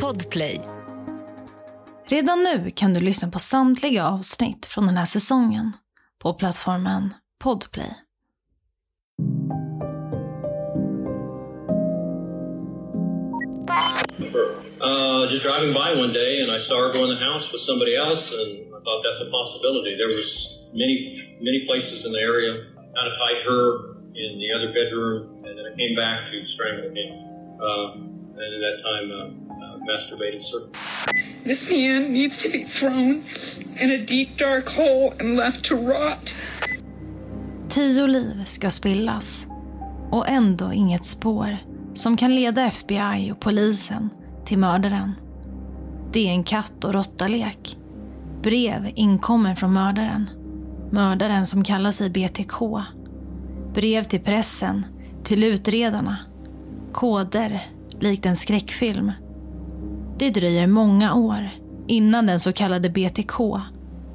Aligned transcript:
Podplay. 0.00 0.60
Redan 2.06 2.42
nu 2.42 2.70
kan 2.70 2.94
du 2.94 3.00
lyssna 3.00 3.30
på 3.30 3.38
samtliga 3.38 4.06
avsnitt 4.06 4.66
från 4.66 4.86
den 4.86 4.96
här 4.96 5.04
säsongen 5.04 5.72
på 6.18 6.34
plattformen 6.34 7.14
Podplay. 7.44 7.90
Uh, 14.80 15.30
just 15.30 15.44
driving 15.44 15.72
by 15.72 15.94
one 15.94 16.12
day, 16.12 16.42
and 16.42 16.50
I 16.50 16.58
saw 16.58 16.76
her 16.82 16.92
go 16.92 17.04
in 17.04 17.10
the 17.18 17.24
house 17.24 17.52
with 17.52 17.60
somebody 17.60 17.94
else, 17.96 18.34
and 18.34 18.50
I 18.74 18.78
thought 18.84 19.02
that's 19.06 19.22
a 19.28 19.30
possibility. 19.30 19.96
There 19.96 20.16
was 20.16 20.30
many, 20.74 21.38
many 21.40 21.66
places 21.66 22.04
in 22.06 22.12
the 22.12 22.18
area. 22.18 22.52
Kind 22.74 23.08
of 23.10 23.14
tied 23.22 23.40
her 23.48 23.62
in 24.14 24.30
the 24.42 24.50
other 24.56 24.68
bedroom, 24.74 25.44
and 25.46 25.52
then 25.56 25.64
I 25.70 25.76
came 25.76 25.94
back 25.94 26.26
to 26.30 26.44
strangle 26.44 26.90
him. 26.90 27.10
Uh, 27.62 28.11
and 28.44 28.54
at 28.54 28.62
that 28.66 28.78
time, 28.82 29.06
uh, 29.12 29.24
uh, 29.64 29.76
masturbated 29.90 30.42
her. 30.52 30.62
This 31.44 31.70
man 31.70 32.12
needs 32.12 32.42
to 32.42 32.48
be 32.50 32.64
thrown 32.64 33.24
in 33.80 33.90
a 33.90 33.98
deep 33.98 34.36
dark 34.36 34.68
hole 34.68 35.14
and 35.20 35.36
left 35.36 35.64
to 35.64 35.76
rot. 35.76 36.34
Tio 37.68 38.06
liv 38.06 38.44
ska 38.44 38.70
spillas 38.70 39.46
och 40.10 40.28
ändå 40.28 40.72
inget 40.72 41.06
spår 41.06 41.56
som 41.94 42.16
kan 42.16 42.34
leda 42.34 42.62
FBI 42.62 43.32
och 43.32 43.40
polisen 43.40 44.08
till 44.44 44.58
mördaren. 44.58 45.12
Det 46.12 46.28
är 46.28 46.32
en 46.32 46.44
katt 46.44 46.84
och 46.84 46.94
råttalek. 46.94 47.76
Brev 48.42 48.92
inkommer 48.94 49.54
från 49.54 49.72
mördaren. 49.72 50.30
Mördaren 50.90 51.46
som 51.46 51.64
kallar 51.64 51.90
sig 51.90 52.10
BTK. 52.10 52.82
Brev 53.74 54.04
till 54.04 54.20
pressen, 54.20 54.86
till 55.24 55.44
utredarna. 55.44 56.18
Koder, 56.92 57.62
likt 58.02 58.26
en 58.26 58.36
skräckfilm. 58.36 59.12
Det 60.18 60.30
dröjer 60.30 60.66
många 60.66 61.14
år 61.14 61.50
innan 61.86 62.26
den 62.26 62.40
så 62.40 62.52
kallade 62.52 62.90
BTK 62.90 63.40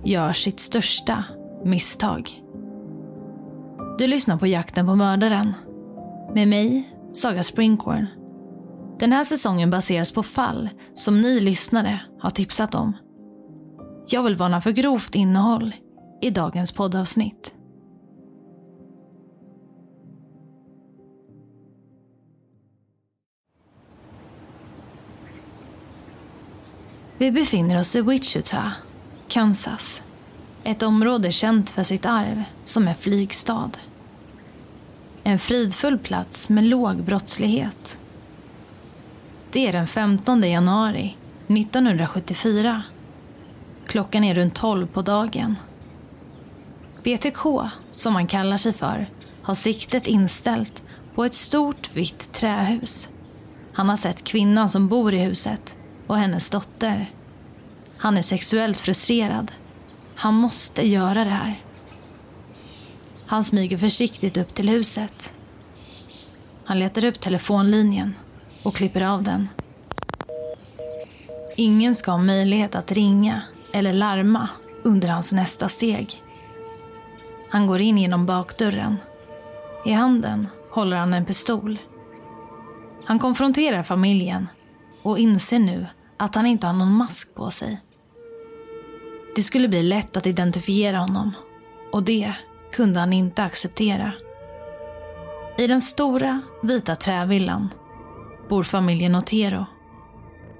gör 0.06 0.34
sitt 0.34 0.60
största 0.60 1.24
misstag. 1.66 2.44
Du 3.98 4.08
lyssnar 4.08 4.38
på 4.38 4.48
Jakten 4.48 4.86
på 4.86 4.96
mördaren. 4.96 5.54
Med 6.34 6.48
mig, 6.48 6.94
Saga 7.14 7.44
Springhorn. 7.44 8.06
Den 9.00 9.12
här 9.12 9.24
säsongen 9.24 9.70
baseras 9.70 10.12
på 10.12 10.24
fall 10.24 10.70
som 10.94 11.22
ni 11.22 11.40
lyssnare 11.40 12.02
har 12.20 12.30
tipsat 12.30 12.76
om. 12.76 12.94
Jag 14.10 14.24
vill 14.24 14.36
varna 14.36 14.62
för 14.62 14.72
grovt 14.72 15.16
innehåll 15.16 15.76
i 16.22 16.30
dagens 16.30 16.72
poddavsnitt. 16.72 17.54
Vi 27.20 27.32
befinner 27.32 27.80
oss 27.80 27.96
i 27.96 28.02
Wichita, 28.02 28.72
Kansas. 29.28 30.04
Ett 30.64 30.84
område 30.84 31.32
känt 31.32 31.70
för 31.70 31.84
sitt 31.84 32.06
arv 32.06 32.44
som 32.64 32.88
är 32.88 32.94
flygstad. 32.94 33.72
En 35.24 35.40
fridfull 35.40 35.98
plats 35.98 36.50
med 36.50 36.64
låg 36.64 37.04
brottslighet. 37.04 38.00
Det 39.52 39.68
är 39.68 39.72
den 39.72 39.88
15 39.88 40.44
januari 40.44 41.16
1974. 41.48 42.84
Klockan 43.88 44.24
är 44.24 44.36
runt 44.36 44.56
12 44.56 44.88
på 44.88 45.02
dagen. 45.02 45.56
BTK, 47.04 47.44
som 47.94 48.16
han 48.16 48.28
kallar 48.28 48.58
sig 48.58 48.74
för, 48.74 49.10
har 49.42 49.56
siktet 49.56 50.08
inställt 50.08 50.84
på 51.16 51.26
ett 51.26 51.36
stort 51.36 51.96
vitt 51.96 52.34
trähus. 52.34 53.10
Han 53.74 53.90
har 53.90 53.98
sett 53.98 54.24
kvinnan 54.24 54.70
som 54.70 54.88
bor 54.88 55.14
i 55.14 55.20
huset 55.20 55.78
och 56.08 56.18
hennes 56.18 56.50
dotter. 56.50 57.12
Han 57.98 58.18
är 58.18 58.22
sexuellt 58.22 58.80
frustrerad. 58.80 59.52
Han 60.16 60.34
måste 60.34 60.88
göra 60.88 61.24
det 61.24 61.30
här. 61.30 61.62
Han 63.26 63.44
smyger 63.44 63.78
försiktigt 63.78 64.38
upp 64.38 64.54
till 64.54 64.70
huset. 64.70 65.34
Han 66.66 66.80
letar 66.80 67.06
upp 67.06 67.20
telefonlinjen 67.20 68.16
och 68.64 68.76
klipper 68.76 69.02
av 69.02 69.24
den. 69.24 69.50
Ingen 71.56 71.96
ska 71.96 72.12
ha 72.12 72.18
möjlighet 72.18 72.76
att 72.76 72.92
ringa 72.92 73.42
eller 73.74 73.94
larma 73.94 74.50
under 74.84 75.10
hans 75.10 75.32
nästa 75.32 75.70
steg. 75.70 76.24
Han 77.50 77.68
går 77.68 77.82
in 77.82 77.98
genom 77.98 78.26
bakdörren. 78.26 78.98
I 79.86 79.92
handen 79.92 80.48
håller 80.70 80.98
han 80.98 81.14
en 81.14 81.26
pistol. 81.26 81.80
Han 83.06 83.20
konfronterar 83.20 83.84
familjen 83.84 84.48
och 85.04 85.20
inser 85.20 85.60
nu 85.60 85.88
att 86.18 86.36
han 86.36 86.46
inte 86.46 86.68
har 86.68 86.74
någon 86.74 86.94
mask 86.94 87.36
på 87.36 87.52
sig. 87.52 87.82
Det 89.36 89.42
skulle 89.42 89.68
bli 89.68 89.84
lätt 89.84 90.18
att 90.18 90.28
identifiera 90.28 90.98
honom 90.98 91.34
och 91.92 92.04
det 92.04 92.34
kunde 92.72 93.00
han 93.00 93.14
inte 93.14 93.44
acceptera. 93.44 94.14
I 95.58 95.68
den 95.68 95.82
stora 95.82 96.42
vita 96.64 96.96
trävillan 96.96 97.70
bor 98.50 98.64
familjen 98.64 99.16
Otero. 99.16 99.66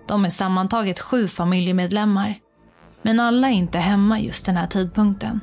De 0.08 0.26
är 0.26 0.30
sammantaget 0.30 1.00
sju 1.00 1.28
familjemedlemmar 1.28 2.40
men 3.02 3.20
alla 3.20 3.48
är 3.48 3.54
inte 3.54 3.78
hemma 3.78 4.20
just 4.20 4.46
den 4.46 4.58
här 4.58 4.68
tidpunkten. 4.68 5.40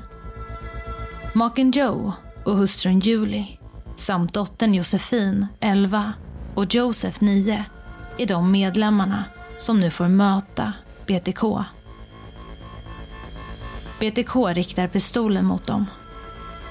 Maken 1.35 1.71
Joe 1.71 2.13
och 2.45 2.57
hustrun 2.57 3.01
Julie 3.01 3.59
samt 3.97 4.35
dottern 4.35 4.75
Josefin, 4.75 5.47
11 5.61 6.13
och 6.55 6.75
Joseph, 6.75 7.23
9 7.23 7.65
är 8.19 8.27
de 8.27 8.51
medlemmarna 8.51 9.25
som 9.59 9.81
nu 9.81 9.91
får 9.91 10.09
möta 10.09 10.73
BTK. 11.07 11.43
BTK 14.01 14.37
riktar 14.37 14.89
pistolen 14.89 15.45
mot 15.45 15.65
dem. 15.65 15.87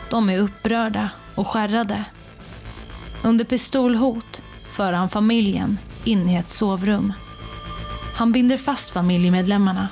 De 0.09 0.29
är 0.29 0.39
upprörda 0.39 1.09
och 1.35 1.47
skärrade. 1.47 2.05
Under 3.23 3.45
pistolhot 3.45 4.41
för 4.75 4.93
han 4.93 5.09
familjen 5.09 5.79
in 6.03 6.29
i 6.29 6.35
ett 6.35 6.49
sovrum. 6.49 7.13
Han 8.16 8.31
binder 8.31 8.57
fast 8.57 8.89
familjemedlemmarna. 8.89 9.88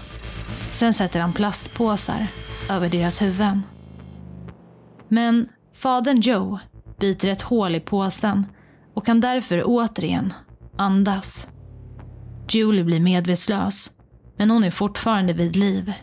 Sen 0.72 0.94
sätter 0.94 1.20
han 1.20 1.34
plastpåsar 1.34 2.28
över 2.70 2.90
deras 2.90 3.22
huvuden. 3.22 3.64
Men 5.08 5.50
fadern 5.74 6.20
Joe 6.20 6.60
biter 7.00 7.30
ett 7.30 7.42
hål 7.42 7.76
i 7.76 7.80
påsen 7.80 8.46
och 8.94 9.06
kan 9.06 9.22
därför 9.22 9.64
återigen 9.66 10.34
andas. 10.78 11.48
Julie 12.56 12.84
blir 12.84 13.00
medvetslös, 13.00 13.92
men 14.38 14.52
hon 14.52 14.64
är 14.64 14.72
fortfarande 14.72 15.34
vid 15.34 15.56
liv. 15.56 15.94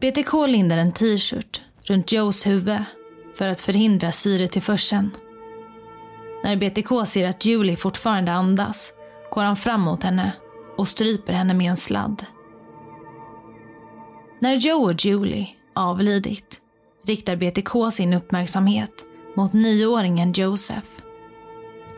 BTK 0.00 0.32
lindar 0.46 0.76
en 0.76 0.92
t-shirt 0.92 1.62
runt 1.84 2.12
Joes 2.12 2.46
huvud 2.46 2.84
för 3.34 3.48
att 3.48 3.60
förhindra 3.60 4.12
syretillförseln. 4.12 5.10
När 6.44 6.56
BTK 6.56 7.08
ser 7.08 7.28
att 7.28 7.44
Julie 7.44 7.76
fortfarande 7.76 8.32
andas 8.32 8.92
går 9.30 9.42
han 9.42 9.56
fram 9.56 9.80
mot 9.80 10.02
henne 10.02 10.32
och 10.76 10.88
stryper 10.88 11.32
henne 11.32 11.54
med 11.54 11.66
en 11.66 11.76
sladd. 11.76 12.26
När 14.38 14.54
Joe 14.54 14.84
och 14.84 15.04
Julie 15.04 15.48
avlidit 15.74 16.60
riktar 17.06 17.36
BTK 17.36 17.92
sin 17.92 18.14
uppmärksamhet 18.14 19.06
mot 19.36 19.52
nioåringen 19.52 20.32
Joseph. 20.32 20.88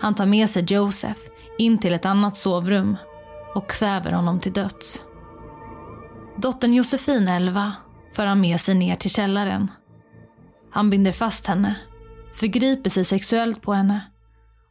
Han 0.01 0.15
tar 0.15 0.27
med 0.27 0.51
sig 0.51 0.65
Joseph 0.69 1.21
in 1.59 1.79
till 1.79 1.95
ett 1.95 2.07
annat 2.07 2.37
sovrum 2.37 2.97
och 3.55 3.71
kväver 3.71 4.13
honom 4.13 4.41
till 4.41 4.53
döds. 4.53 5.03
Dottern 6.37 6.73
Josefin, 6.73 7.29
11, 7.29 7.73
för 8.13 8.27
han 8.27 8.41
med 8.41 8.61
sig 8.61 8.75
ner 8.75 8.95
till 8.95 9.11
källaren. 9.11 9.71
Han 10.71 10.91
binder 10.91 11.13
fast 11.13 11.47
henne, 11.47 11.77
förgriper 12.35 12.91
sig 12.91 13.05
sexuellt 13.05 13.63
på 13.63 13.73
henne 13.73 14.11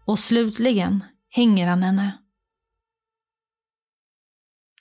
och 0.05 0.19
slutligen 0.19 1.03
hänger 1.29 1.67
han 1.67 1.83
henne. 1.83 2.17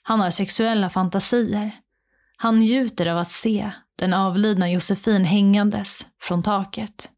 Han 0.03 0.19
har 0.19 0.31
sexuella 0.31 0.89
fantasier. 0.89 1.71
Han 2.37 2.59
njuter 2.59 3.05
av 3.05 3.17
att 3.17 3.31
se 3.31 3.71
den 3.95 4.13
avlidna 4.13 4.71
Josefin 4.71 5.25
hängandes 5.25 6.07
från 6.21 6.43
taket. 6.43 7.11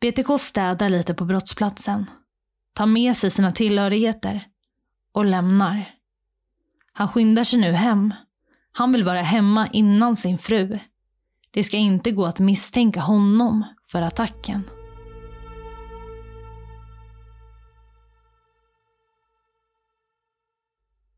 BTK 0.00 0.40
städar 0.40 0.88
lite 0.88 1.14
på 1.14 1.24
brottsplatsen, 1.24 2.10
tar 2.74 2.86
med 2.86 3.16
sig 3.16 3.30
sina 3.30 3.52
tillhörigheter 3.52 4.51
och 5.12 5.24
lämnar. 5.24 5.94
Han 6.92 7.08
skyndar 7.08 7.44
sig 7.44 7.58
nu 7.58 7.72
hem. 7.72 8.14
Han 8.72 8.92
vill 8.92 9.04
vara 9.04 9.22
hemma 9.22 9.68
innan 9.72 10.16
sin 10.16 10.38
fru. 10.38 10.78
Det 11.50 11.64
ska 11.64 11.76
inte 11.76 12.10
gå 12.10 12.26
att 12.26 12.38
misstänka 12.38 13.00
honom 13.00 13.64
för 13.86 14.02
attacken. 14.02 14.62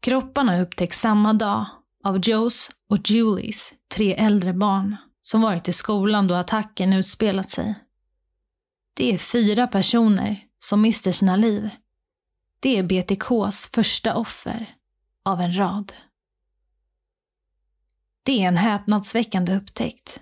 Kropparna 0.01 0.61
upptäcks 0.61 1.01
samma 1.01 1.33
dag 1.33 1.67
av 2.05 2.29
Joes 2.29 2.71
och 2.91 3.11
Julies 3.11 3.73
tre 3.97 4.15
äldre 4.15 4.53
barn 4.53 4.97
som 5.23 5.41
varit 5.41 5.69
i 5.69 5.73
skolan 5.73 6.27
då 6.27 6.35
attacken 6.35 6.93
utspelat 6.93 7.51
sig. 7.51 7.75
Det 8.97 9.15
är 9.15 9.19
fyra 9.19 9.67
personer 9.67 10.41
som 10.59 10.81
mister 10.81 11.13
sina 11.13 11.37
liv. 11.37 11.71
Det 12.65 12.79
är 12.79 12.83
BTKs 12.83 13.71
första 13.75 14.17
offer 14.17 14.75
av 15.25 15.41
en 15.41 15.59
rad. 15.59 15.93
Det 18.23 18.43
är 18.43 18.49
en 18.49 18.57
häpnadsväckande 18.57 19.57
upptäckt. 19.57 20.21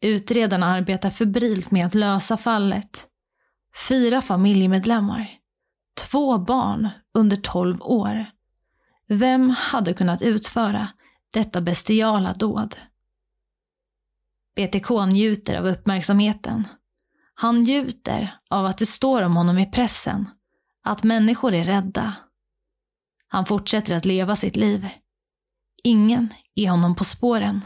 Utredarna 0.00 0.66
arbetar 0.66 1.10
febrilt 1.10 1.70
med 1.70 1.86
att 1.86 1.94
lösa 1.94 2.36
fallet. 2.36 3.08
Fyra 3.88 4.22
familjemedlemmar. 4.22 5.30
Två 6.10 6.38
barn 6.38 6.88
under 7.14 7.36
12 7.36 7.82
år. 7.82 8.26
Vem 9.08 9.50
hade 9.50 9.94
kunnat 9.94 10.22
utföra 10.22 10.88
detta 11.32 11.60
bestiala 11.60 12.32
dåd? 12.32 12.76
BTK 14.56 14.90
njuter 15.12 15.58
av 15.58 15.66
uppmärksamheten. 15.66 16.68
Han 17.34 17.58
njuter 17.58 18.36
av 18.50 18.66
att 18.66 18.78
det 18.78 18.86
står 18.86 19.22
om 19.22 19.36
honom 19.36 19.58
i 19.58 19.66
pressen, 19.66 20.28
att 20.82 21.02
människor 21.02 21.54
är 21.54 21.64
rädda. 21.64 22.14
Han 23.28 23.46
fortsätter 23.46 23.96
att 23.96 24.04
leva 24.04 24.36
sitt 24.36 24.56
liv. 24.56 24.88
Ingen 25.84 26.28
är 26.54 26.70
honom 26.70 26.94
på 26.94 27.04
spåren. 27.04 27.60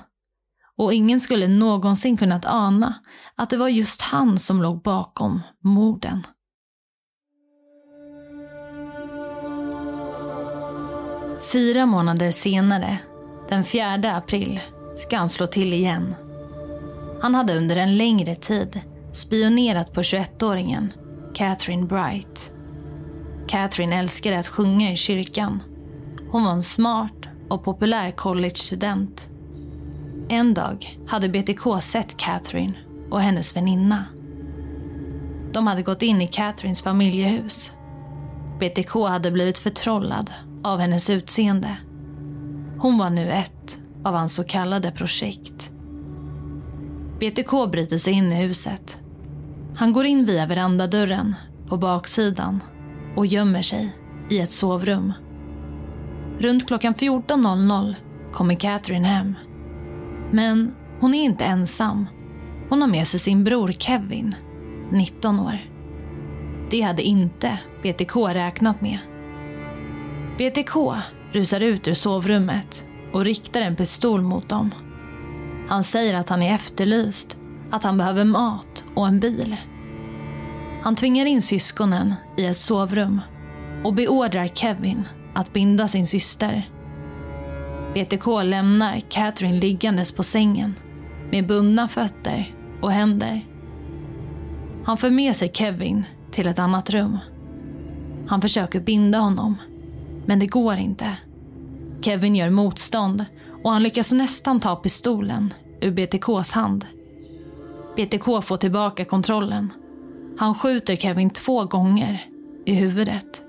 Och 0.77 0.95
ingen 0.95 1.21
skulle 1.21 1.49
någonsin 1.49 2.17
kunnat 2.17 2.47
ana 2.47 2.95
att 3.35 3.51
det 3.51 3.57
var 3.57 3.69
just 3.69 4.03
han 4.03 4.39
som 4.39 4.63
låg 4.63 4.83
bakom 4.83 5.41
morden. 5.61 6.27
Fyra 11.53 11.87
månader 11.87 12.31
senare, 12.31 12.99
den 13.49 13.65
4 13.65 14.17
april, 14.17 14.61
ska 14.97 15.17
han 15.17 15.29
slå 15.29 15.47
till 15.47 15.73
igen. 15.73 16.15
Han 17.23 17.35
hade 17.35 17.57
under 17.57 17.77
en 17.77 17.97
längre 17.97 18.35
tid 18.35 18.81
spionerat 19.12 19.93
på 19.93 20.03
21-åringen 20.03 20.93
Catherine 21.35 21.87
Bright. 21.87 22.56
Catherine 23.49 23.97
älskade 23.97 24.39
att 24.39 24.49
sjunga 24.49 24.93
i 24.93 24.97
kyrkan. 24.97 25.63
Hon 26.31 26.45
var 26.45 26.53
en 26.53 26.63
smart 26.63 27.27
och 27.49 27.65
populär 27.65 28.11
collegestudent. 28.11 29.31
En 30.29 30.55
dag 30.55 30.99
hade 31.07 31.29
BTK 31.29 31.83
sett 31.83 32.17
Catherine 32.17 32.75
och 33.11 33.21
hennes 33.21 33.57
väninna. 33.57 34.05
De 35.53 35.67
hade 35.67 35.83
gått 35.83 36.03
in 36.03 36.23
i 36.23 36.29
Catherines 36.29 36.83
familjehus. 36.83 37.73
BTK 38.61 38.95
hade 39.09 39.31
blivit 39.31 39.59
förtrollad 39.59 40.31
av 40.63 40.81
hennes 40.81 41.11
utseende. 41.11 41.77
Hon 42.79 42.99
var 42.99 43.11
nu 43.11 43.33
ett 43.33 43.81
av 44.05 44.15
hans 44.15 44.35
så 44.35 44.45
kallade 44.45 44.91
projekt. 44.91 45.71
BTK 47.19 47.71
bryter 47.71 47.99
sig 47.99 48.13
in 48.13 48.33
i 48.33 48.47
huset. 48.47 49.01
Han 49.77 49.93
går 49.93 50.05
in 50.05 50.27
via 50.27 50.47
verandadörren 50.47 51.35
på 51.69 51.77
baksidan 51.77 52.61
och 53.17 53.27
gömmer 53.27 53.63
sig 53.63 53.93
i 54.31 54.41
ett 54.41 54.51
sovrum. 54.51 55.13
Runt 56.39 56.67
klockan 56.67 56.95
14.00 56.95 57.95
kommer 58.33 58.55
Catherine 58.55 59.09
hem. 59.09 59.35
Men 60.31 60.75
hon 61.01 61.15
är 61.15 61.25
inte 61.25 61.45
ensam. 61.45 62.07
Hon 62.69 62.81
har 62.81 62.89
med 62.89 63.09
sig 63.09 63.21
sin 63.21 63.45
bror 63.45 63.73
Kevin, 63.73 64.35
19 64.93 65.41
år. 65.41 65.59
Det 66.71 66.81
hade 66.81 67.03
inte 67.03 67.59
BTK 67.83 68.17
räknat 68.17 68.81
med. 68.81 68.99
BTK 70.39 70.77
rusar 71.33 71.61
ut 71.61 71.89
ur 71.89 71.95
sovrummet 71.95 72.87
och 73.12 73.25
riktar 73.25 73.61
en 73.61 73.77
pistol 73.77 74.23
mot 74.23 74.49
dem. 74.49 74.75
Han 75.69 75.85
säger 75.85 76.15
att 76.15 76.29
han 76.29 76.43
är 76.43 76.55
efterlyst, 76.55 77.37
att 77.71 77.85
han 77.85 77.99
behöver 77.99 78.25
mat 78.25 78.85
och 78.95 79.07
en 79.07 79.21
bil. 79.21 79.57
Han 80.87 80.97
tvingar 80.97 81.27
in 81.27 81.43
syskonen 81.43 82.15
i 82.37 82.44
ett 82.44 82.56
sovrum 82.56 83.21
och 83.85 83.94
beordrar 83.94 84.49
Kevin 84.49 85.09
att 85.35 85.53
binda 85.53 85.88
sin 85.88 86.06
syster. 86.06 86.71
BTK 87.94 88.27
lämnar 88.44 89.00
Catherine 89.00 89.61
liggandes 89.61 90.12
på 90.12 90.23
sängen 90.23 90.75
med 91.31 91.47
bundna 91.47 91.88
fötter 91.88 92.55
och 92.83 92.93
händer. 92.93 93.47
Han 94.85 94.97
för 94.97 95.11
med 95.11 95.37
sig 95.37 95.50
Kevin 95.55 96.05
till 96.31 96.47
ett 96.47 96.59
annat 96.59 96.91
rum. 96.91 97.19
Han 98.29 98.41
försöker 98.41 98.81
binda 98.81 99.19
honom, 99.19 99.56
men 100.27 100.38
det 100.38 100.47
går 100.47 100.77
inte. 100.77 101.17
Kevin 102.00 102.37
gör 102.37 102.50
motstånd 102.50 103.25
och 103.65 103.71
han 103.71 103.83
lyckas 103.83 104.12
nästan 104.12 104.61
ta 104.61 104.77
pistolen 104.77 105.55
ur 105.81 105.91
BTKs 105.91 106.53
hand. 106.53 106.87
BTK 107.97 108.25
får 108.43 108.56
tillbaka 108.56 109.05
kontrollen. 109.05 109.73
Han 110.38 110.55
skjuter 110.55 110.97
Kevin 110.97 111.31
två 111.31 111.65
gånger 111.65 112.27
i 112.67 112.75
huvudet. 112.75 113.44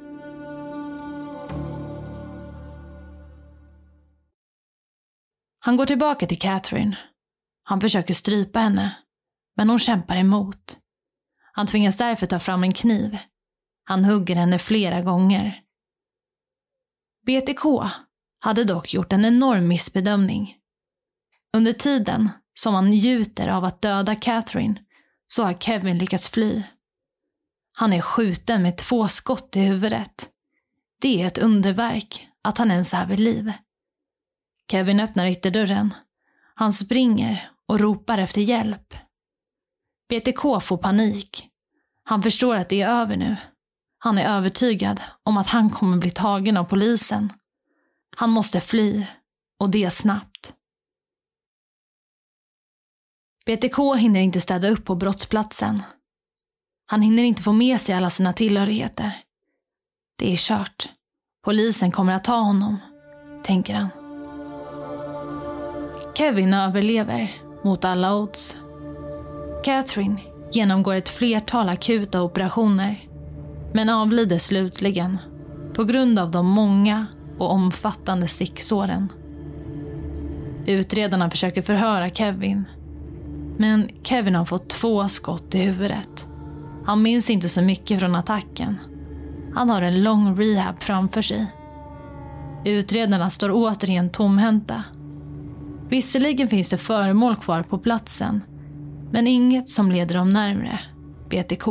Han 5.60 5.78
går 5.78 5.86
tillbaka 5.86 6.28
till 6.28 6.39
Catherine. 6.39 6.98
Han 7.63 7.81
försöker 7.81 8.13
strypa 8.13 8.60
henne, 8.60 8.98
men 9.56 9.69
hon 9.69 9.80
kämpar 9.80 10.16
emot. 10.16 10.78
Han 11.51 11.68
tvingas 11.68 11.98
därför 11.98 12.25
ta 12.25 12.39
fram 12.39 12.63
en 12.63 12.74
kniv. 12.74 13.18
Han 13.84 14.06
hugger 14.06 14.36
henne 14.36 14.60
flera 14.60 15.01
gånger. 15.01 15.62
BTK 17.25 17.63
hade 18.39 18.63
dock 18.63 18.94
gjort 18.94 19.13
en 19.13 19.25
enorm 19.25 19.68
missbedömning. 19.68 20.56
Under 21.57 21.74
tiden 21.74 22.30
som 22.54 22.74
han 22.74 22.89
njuter 22.89 23.48
av 23.48 23.63
att 23.63 23.81
döda 23.81 24.16
Catherine 24.16 24.84
så 25.28 25.44
har 25.44 25.54
Kevin 25.54 25.98
lyckats 25.98 26.30
fly. 26.30 26.63
Han 27.79 27.94
är 27.94 28.01
skjuten 28.01 28.62
med 28.62 28.77
två 28.77 29.07
skott 29.07 29.56
i 29.56 29.59
huvudet. 29.59 30.29
Det 31.01 31.21
är 31.21 31.27
ett 31.27 31.38
underverk 31.38 32.27
att 32.41 32.57
han 32.57 32.71
ens 32.71 32.94
är 32.94 33.06
vid 33.06 33.19
liv. 33.19 33.53
Kevin 34.71 35.00
öppnar 35.00 35.25
ytterdörren. 35.25 35.94
Han 36.56 36.74
springer 36.74 37.51
och 37.68 37.79
ropar 37.79 38.18
efter 38.18 38.41
hjälp. 38.41 38.94
BTK 40.09 40.41
får 40.62 40.77
panik. 40.77 41.50
Han 42.03 42.24
förstår 42.24 42.56
att 42.56 42.69
det 42.69 42.81
är 42.81 42.89
över 42.89 43.18
nu. 43.18 43.38
Han 43.97 44.18
är 44.18 44.38
övertygad 44.38 45.01
om 45.24 45.38
att 45.38 45.47
han 45.47 45.69
kommer 45.69 45.97
bli 45.97 46.12
tagen 46.12 46.57
av 46.57 46.63
polisen. 46.63 47.33
Han 48.15 48.29
måste 48.29 48.62
fly, 48.62 49.06
och 49.59 49.69
det 49.69 49.89
snabbt. 49.89 50.53
BTK 53.45 53.77
hinner 53.97 54.19
inte 54.19 54.41
städa 54.41 54.69
upp 54.69 54.85
på 54.85 54.95
brottsplatsen. 54.95 55.83
Han 56.89 57.01
hinner 57.01 57.24
inte 57.24 57.44
få 57.44 57.51
med 57.51 57.81
sig 57.81 57.95
alla 57.95 58.10
sina 58.10 58.34
tillhörigheter. 58.34 59.12
Det 60.19 60.34
är 60.34 60.38
kört. 60.38 60.89
Polisen 61.45 61.92
kommer 61.92 62.13
att 62.13 62.24
ta 62.24 62.36
honom, 62.36 62.78
tänker 63.44 63.74
han. 63.74 63.89
Kevin 66.15 66.53
överlever 66.53 67.32
mot 67.63 67.86
alla 67.86 68.15
odds. 68.15 68.58
Catherine 69.63 70.22
genomgår 70.51 70.96
ett 70.96 71.10
flertal 71.10 71.70
akuta 71.70 72.22
operationer 72.22 73.08
men 73.74 73.89
avlider 73.89 74.38
slutligen 74.38 75.17
på 75.74 75.84
grund 75.84 76.20
av 76.20 76.32
de 76.32 76.46
många 76.46 77.06
och 77.38 77.51
omfattande 77.51 78.27
sticksåren. 78.27 79.12
Utredarna 80.65 81.29
försöker 81.29 81.62
förhöra 81.62 82.10
Kevin 82.10 82.63
men 83.58 83.89
Kevin 84.03 84.36
har 84.36 84.46
fått 84.46 84.70
två 84.70 85.08
skott 85.08 85.56
i 85.56 85.60
huvudet. 85.60 86.27
Han 86.88 87.01
minns 87.01 87.29
inte 87.29 87.50
så 87.50 87.62
mycket 87.62 88.00
från 88.00 88.15
attacken. 88.15 88.77
Han 89.56 89.70
har 89.70 89.82
en 89.82 90.03
lång 90.03 90.36
rehab 90.39 90.84
framför 90.84 91.22
sig. 91.22 91.46
Utredarna 92.65 93.29
står 93.29 93.51
återigen 93.53 94.10
tomhänta 94.10 94.84
Visserligen 95.89 96.48
finns 96.48 96.70
det 96.70 96.77
föremål 96.77 97.36
kvar 97.36 97.63
på 97.63 97.77
platsen, 97.77 98.44
men 99.12 99.27
inget 99.27 99.70
som 99.70 99.91
leder 99.91 100.15
dem 100.15 100.29
närmre 100.29 100.79
BTK. 101.29 101.67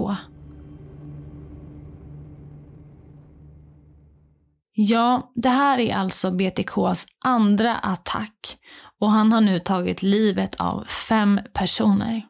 Ja, 4.72 5.32
det 5.34 5.48
här 5.48 5.78
är 5.78 5.94
alltså 5.94 6.30
BTKs 6.30 7.06
andra 7.24 7.76
attack 7.76 8.58
och 9.00 9.10
han 9.10 9.32
har 9.32 9.40
nu 9.40 9.58
tagit 9.58 10.02
livet 10.02 10.54
av 10.54 10.84
fem 10.84 11.40
personer. 11.52 12.22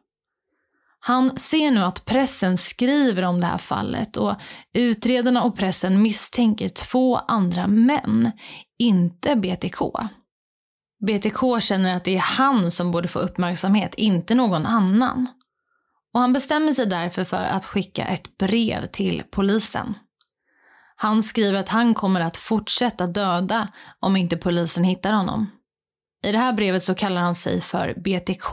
Han 1.07 1.37
ser 1.37 1.71
nu 1.71 1.81
att 1.81 2.05
pressen 2.05 2.57
skriver 2.57 3.23
om 3.23 3.41
det 3.41 3.47
här 3.47 3.59
fallet 3.59 4.17
och 4.17 4.35
utredarna 4.73 5.43
och 5.43 5.57
pressen 5.57 6.03
misstänker 6.03 6.69
två 6.69 7.17
andra 7.17 7.67
män, 7.67 8.33
inte 8.79 9.37
BTK. 9.37 9.81
BTK 11.07 11.61
känner 11.61 11.97
att 11.97 12.05
det 12.05 12.17
är 12.17 12.21
han 12.21 12.71
som 12.71 12.91
borde 12.91 13.09
få 13.09 13.19
uppmärksamhet, 13.19 13.95
inte 13.95 14.35
någon 14.35 14.67
annan. 14.67 15.27
Och 16.15 16.21
han 16.21 16.33
bestämmer 16.33 16.73
sig 16.73 16.87
därför 16.87 17.25
för 17.25 17.45
att 17.45 17.67
skicka 17.67 18.05
ett 18.05 18.39
brev 18.39 18.87
till 18.87 19.23
polisen. 19.31 19.95
Han 20.97 21.23
skriver 21.23 21.59
att 21.59 21.69
han 21.69 21.95
kommer 21.95 22.21
att 22.21 22.37
fortsätta 22.37 23.07
döda 23.07 23.69
om 24.01 24.17
inte 24.17 24.37
polisen 24.37 24.85
hittar 24.85 25.13
honom. 25.13 25.51
I 26.27 26.33
det 26.33 26.39
här 26.39 26.53
brevet 26.53 26.83
så 26.83 26.95
kallar 26.95 27.21
han 27.21 27.35
sig 27.35 27.61
för 27.61 27.95
BTK 27.95 28.53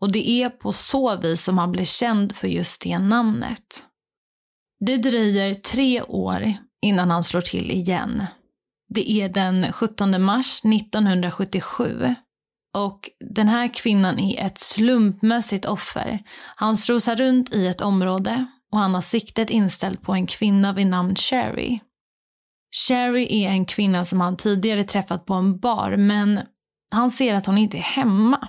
och 0.00 0.12
det 0.12 0.28
är 0.28 0.50
på 0.50 0.72
så 0.72 1.16
vis 1.16 1.44
som 1.44 1.58
han 1.58 1.72
blir 1.72 1.84
känd 1.84 2.36
för 2.36 2.48
just 2.48 2.82
det 2.82 2.98
namnet. 2.98 3.86
Det 4.86 4.96
dröjer 4.96 5.54
tre 5.54 6.02
år 6.02 6.54
innan 6.82 7.10
han 7.10 7.24
slår 7.24 7.40
till 7.40 7.70
igen. 7.70 8.26
Det 8.88 9.10
är 9.10 9.28
den 9.28 9.72
17 9.72 10.22
mars 10.22 10.64
1977 10.64 12.14
och 12.76 13.10
den 13.34 13.48
här 13.48 13.74
kvinnan 13.74 14.18
är 14.18 14.46
ett 14.46 14.58
slumpmässigt 14.58 15.64
offer. 15.64 16.22
Han 16.56 16.76
strosar 16.76 17.16
runt 17.16 17.54
i 17.54 17.66
ett 17.66 17.80
område 17.80 18.46
och 18.72 18.78
han 18.78 18.94
har 18.94 19.00
siktet 19.00 19.50
inställt 19.50 20.02
på 20.02 20.12
en 20.12 20.26
kvinna 20.26 20.72
vid 20.72 20.86
namn 20.86 21.16
Sherry. 21.16 21.78
Sherry 22.88 23.44
är 23.44 23.48
en 23.48 23.66
kvinna 23.66 24.04
som 24.04 24.20
han 24.20 24.36
tidigare 24.36 24.84
träffat 24.84 25.26
på 25.26 25.34
en 25.34 25.58
bar 25.58 25.96
men 25.96 26.40
han 26.94 27.10
ser 27.10 27.34
att 27.34 27.46
hon 27.46 27.58
inte 27.58 27.76
är 27.76 27.82
hemma. 27.82 28.48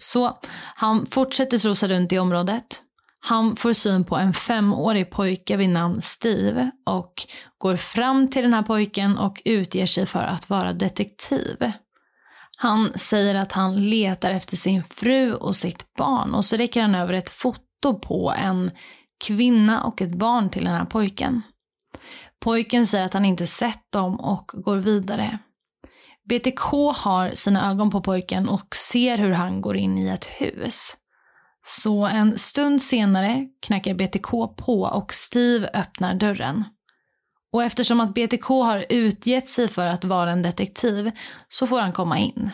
Så 0.00 0.38
han 0.74 1.06
fortsätter 1.06 1.58
strosa 1.58 1.88
runt 1.88 2.12
i 2.12 2.18
området. 2.18 2.82
Han 3.20 3.56
får 3.56 3.72
syn 3.72 4.04
på 4.04 4.16
en 4.16 4.34
femårig 4.34 5.10
pojke 5.10 5.56
vid 5.56 5.68
namn 5.68 6.00
Steve 6.00 6.70
och 6.86 7.12
går 7.58 7.76
fram 7.76 8.30
till 8.30 8.42
den 8.42 8.54
här 8.54 8.62
pojken 8.62 9.18
och 9.18 9.42
utger 9.44 9.86
sig 9.86 10.06
för 10.06 10.24
att 10.24 10.50
vara 10.50 10.72
detektiv. 10.72 11.72
Han 12.56 12.92
säger 12.94 13.34
att 13.34 13.52
han 13.52 13.88
letar 13.90 14.30
efter 14.30 14.56
sin 14.56 14.84
fru 14.84 15.34
och 15.34 15.56
sitt 15.56 15.94
barn 15.94 16.34
och 16.34 16.44
så 16.44 16.56
räcker 16.56 16.82
han 16.82 16.94
över 16.94 17.12
ett 17.12 17.30
foto 17.30 17.98
på 18.02 18.34
en 18.36 18.70
kvinna 19.24 19.84
och 19.84 20.02
ett 20.02 20.14
barn 20.14 20.50
till 20.50 20.64
den 20.64 20.74
här 20.74 20.84
pojken. 20.84 21.42
Pojken 22.40 22.86
säger 22.86 23.04
att 23.04 23.14
han 23.14 23.24
inte 23.24 23.46
sett 23.46 23.92
dem 23.92 24.20
och 24.20 24.50
går 24.54 24.76
vidare. 24.76 25.38
BTK 26.24 26.92
har 26.94 27.34
sina 27.34 27.70
ögon 27.70 27.90
på 27.90 28.00
pojken 28.00 28.48
och 28.48 28.76
ser 28.76 29.18
hur 29.18 29.32
han 29.32 29.60
går 29.60 29.76
in 29.76 29.98
i 29.98 30.08
ett 30.08 30.24
hus. 30.24 30.96
Så 31.64 32.06
en 32.06 32.38
stund 32.38 32.82
senare 32.82 33.48
knackar 33.60 33.94
BTK 33.94 34.30
på 34.56 34.82
och 34.82 35.14
Steve 35.14 35.70
öppnar 35.74 36.14
dörren. 36.14 36.64
Och 37.52 37.62
eftersom 37.62 38.00
att 38.00 38.14
BTK 38.14 38.48
har 38.48 38.84
utgett 38.88 39.48
sig 39.48 39.68
för 39.68 39.86
att 39.86 40.04
vara 40.04 40.30
en 40.30 40.42
detektiv 40.42 41.10
så 41.48 41.66
får 41.66 41.80
han 41.80 41.92
komma 41.92 42.18
in. 42.18 42.50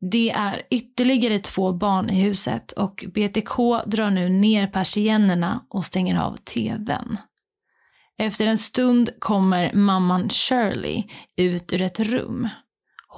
Det 0.00 0.30
är 0.30 0.62
ytterligare 0.70 1.38
två 1.38 1.72
barn 1.72 2.10
i 2.10 2.22
huset 2.22 2.72
och 2.72 3.04
BTK 3.08 3.56
drar 3.86 4.10
nu 4.10 4.28
ner 4.28 4.66
persiennerna 4.66 5.64
och 5.68 5.84
stänger 5.84 6.18
av 6.18 6.36
tvn. 6.36 7.16
Efter 8.18 8.46
en 8.46 8.58
stund 8.58 9.10
kommer 9.18 9.72
mamman 9.72 10.28
Shirley 10.28 11.04
ut 11.36 11.72
ur 11.72 11.82
ett 11.82 12.00
rum. 12.00 12.48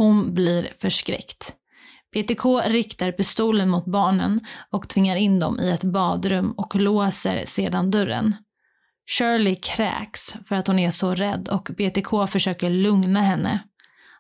Hon 0.01 0.35
blir 0.35 0.69
förskräckt. 0.79 1.55
BTK 2.13 2.45
riktar 2.67 3.13
pistolen 3.13 3.69
mot 3.69 3.85
barnen 3.85 4.41
och 4.71 4.89
tvingar 4.89 5.17
in 5.17 5.39
dem 5.39 5.61
i 5.61 5.71
ett 5.71 5.85
badrum 5.85 6.53
och 6.53 6.77
låser 6.77 7.45
sedan 7.45 7.91
dörren. 7.91 8.37
Shirley 9.19 9.55
kräks 9.55 10.35
för 10.49 10.57
att 10.57 10.67
hon 10.67 10.79
är 10.79 10.91
så 10.91 11.15
rädd 11.15 11.49
och 11.49 11.69
BTK 11.77 12.29
försöker 12.29 12.71
lugna 12.71 13.21
henne. 13.21 13.63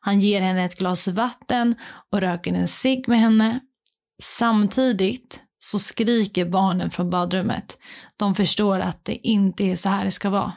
Han 0.00 0.20
ger 0.20 0.40
henne 0.40 0.64
ett 0.64 0.78
glas 0.78 1.08
vatten 1.08 1.74
och 2.12 2.20
röker 2.20 2.54
en 2.54 2.68
cigg 2.68 3.08
med 3.08 3.20
henne. 3.20 3.60
Samtidigt 4.22 5.42
så 5.58 5.78
skriker 5.78 6.44
barnen 6.44 6.90
från 6.90 7.10
badrummet. 7.10 7.78
De 8.16 8.34
förstår 8.34 8.80
att 8.80 9.04
det 9.04 9.28
inte 9.28 9.64
är 9.64 9.76
så 9.76 9.88
här 9.88 10.04
det 10.04 10.10
ska 10.10 10.30
vara. 10.30 10.52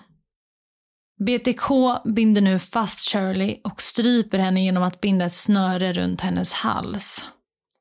BTK 1.26 1.70
binder 2.06 2.42
nu 2.42 2.60
fast 2.60 3.10
Shirley 3.10 3.60
och 3.64 3.82
stryper 3.82 4.40
henne 4.40 4.64
genom 4.64 4.84
att 4.84 5.02
binda 5.02 5.26
ett 5.26 5.34
snöre 5.34 5.94
runt 5.94 6.22
hennes 6.22 6.54
hals. 6.54 7.30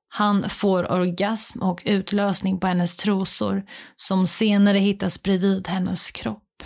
Han 0.09 0.51
får 0.51 0.93
orgasm 0.93 1.63
och 1.63 1.83
utlösning 1.85 2.61
på 2.61 2.67
hennes 2.67 2.97
trosor 2.97 3.65
som 3.97 4.27
senare 4.27 4.79
hittas 4.79 5.23
bredvid 5.23 5.69
hennes 5.69 6.11
kropp. 6.11 6.63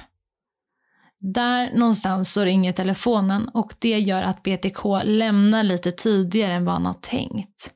Där 1.19 1.71
någonstans 1.75 2.33
så 2.33 2.45
ringer 2.45 2.73
telefonen 2.73 3.49
och 3.49 3.75
det 3.79 3.99
gör 3.99 4.23
att 4.23 4.43
BTK 4.43 4.85
lämnar 5.05 5.63
lite 5.63 5.91
tidigare 5.91 6.53
än 6.53 6.65
vad 6.65 6.75
han 6.75 6.87
har 6.87 6.95
tänkt. 6.95 7.73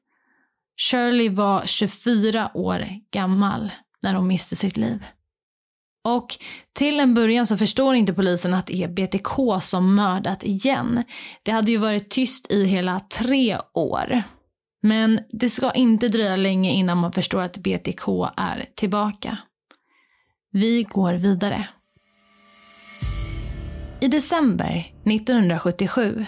Shirley 0.90 1.28
var 1.28 1.66
24 1.66 2.50
år 2.54 2.86
gammal 3.12 3.72
när 4.02 4.14
hon 4.14 4.26
miste 4.26 4.56
sitt 4.56 4.76
liv. 4.76 5.04
Och 6.04 6.36
till 6.72 7.00
en 7.00 7.14
början 7.14 7.46
så 7.46 7.56
förstår 7.56 7.94
inte 7.94 8.12
polisen 8.12 8.54
att 8.54 8.66
det 8.66 8.82
är 8.82 8.88
BTK 8.88 9.62
som 9.62 9.94
mördat 9.94 10.44
igen. 10.44 11.04
Det 11.42 11.50
hade 11.50 11.70
ju 11.70 11.76
varit 11.76 12.10
tyst 12.10 12.52
i 12.52 12.64
hela 12.64 13.00
tre 13.00 13.58
år. 13.74 14.22
Men 14.82 15.20
det 15.32 15.50
ska 15.50 15.70
inte 15.70 16.08
dröja 16.08 16.36
länge 16.36 16.70
innan 16.70 16.98
man 16.98 17.12
förstår 17.12 17.42
att 17.42 17.56
BTK 17.56 18.08
är 18.36 18.66
tillbaka. 18.74 19.38
Vi 20.52 20.82
går 20.82 21.14
vidare. 21.14 21.68
I 24.00 24.08
december 24.08 24.92
1977 25.04 26.26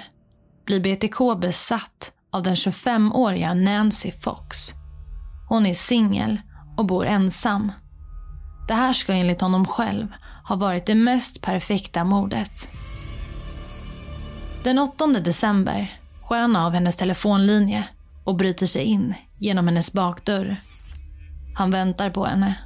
blir 0.64 0.80
BTK 0.80 1.40
besatt 1.40 2.12
av 2.32 2.42
den 2.42 2.54
25-åriga 2.54 3.54
Nancy 3.54 4.12
Fox. 4.12 4.56
Hon 5.48 5.66
är 5.66 5.74
singel 5.74 6.40
och 6.76 6.86
bor 6.86 7.06
ensam. 7.06 7.72
Det 8.72 8.76
här 8.76 8.92
ska 8.92 9.12
enligt 9.12 9.40
honom 9.40 9.66
själv 9.66 10.06
ha 10.48 10.56
varit 10.56 10.86
det 10.86 10.94
mest 10.94 11.42
perfekta 11.42 12.04
mordet. 12.04 12.70
Den 14.64 14.78
8 14.78 15.06
december 15.06 15.98
skär 16.22 16.40
han 16.40 16.56
av 16.56 16.72
hennes 16.72 16.96
telefonlinje 16.96 17.84
och 18.24 18.36
bryter 18.36 18.66
sig 18.66 18.84
in 18.84 19.14
genom 19.38 19.66
hennes 19.66 19.92
bakdörr. 19.92 20.60
Han 21.54 21.70
väntar 21.70 22.10
på 22.10 22.24
henne. 22.24 22.58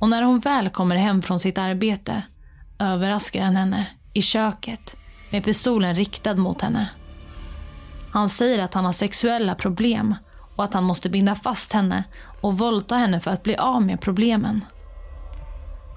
Och 0.00 0.08
när 0.08 0.22
hon 0.22 0.40
väl 0.40 0.68
kommer 0.68 0.96
hem 0.96 1.22
från 1.22 1.38
sitt 1.38 1.58
arbete 1.58 2.22
överraskar 2.78 3.44
han 3.44 3.56
henne 3.56 3.86
i 4.12 4.22
köket 4.22 4.96
med 5.30 5.44
pistolen 5.44 5.94
riktad 5.94 6.36
mot 6.36 6.60
henne. 6.60 6.88
Han 8.12 8.28
säger 8.28 8.58
att 8.58 8.74
han 8.74 8.84
har 8.84 8.92
sexuella 8.92 9.54
problem 9.54 10.14
och 10.56 10.64
att 10.64 10.74
han 10.74 10.84
måste 10.84 11.10
binda 11.10 11.34
fast 11.34 11.72
henne 11.72 12.04
och 12.40 12.58
våldta 12.58 12.96
henne 12.96 13.20
för 13.20 13.30
att 13.30 13.42
bli 13.42 13.56
av 13.56 13.82
med 13.82 14.00
problemen. 14.00 14.64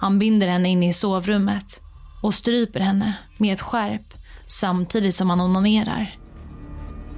Han 0.03 0.19
binder 0.19 0.47
henne 0.47 0.69
inne 0.69 0.87
i 0.87 0.93
sovrummet 0.93 1.81
och 2.21 2.33
stryper 2.33 2.79
henne 2.79 3.13
med 3.37 3.53
ett 3.53 3.61
skärp 3.61 4.13
samtidigt 4.47 5.15
som 5.15 5.29
han 5.29 5.41
onanerar. 5.41 6.17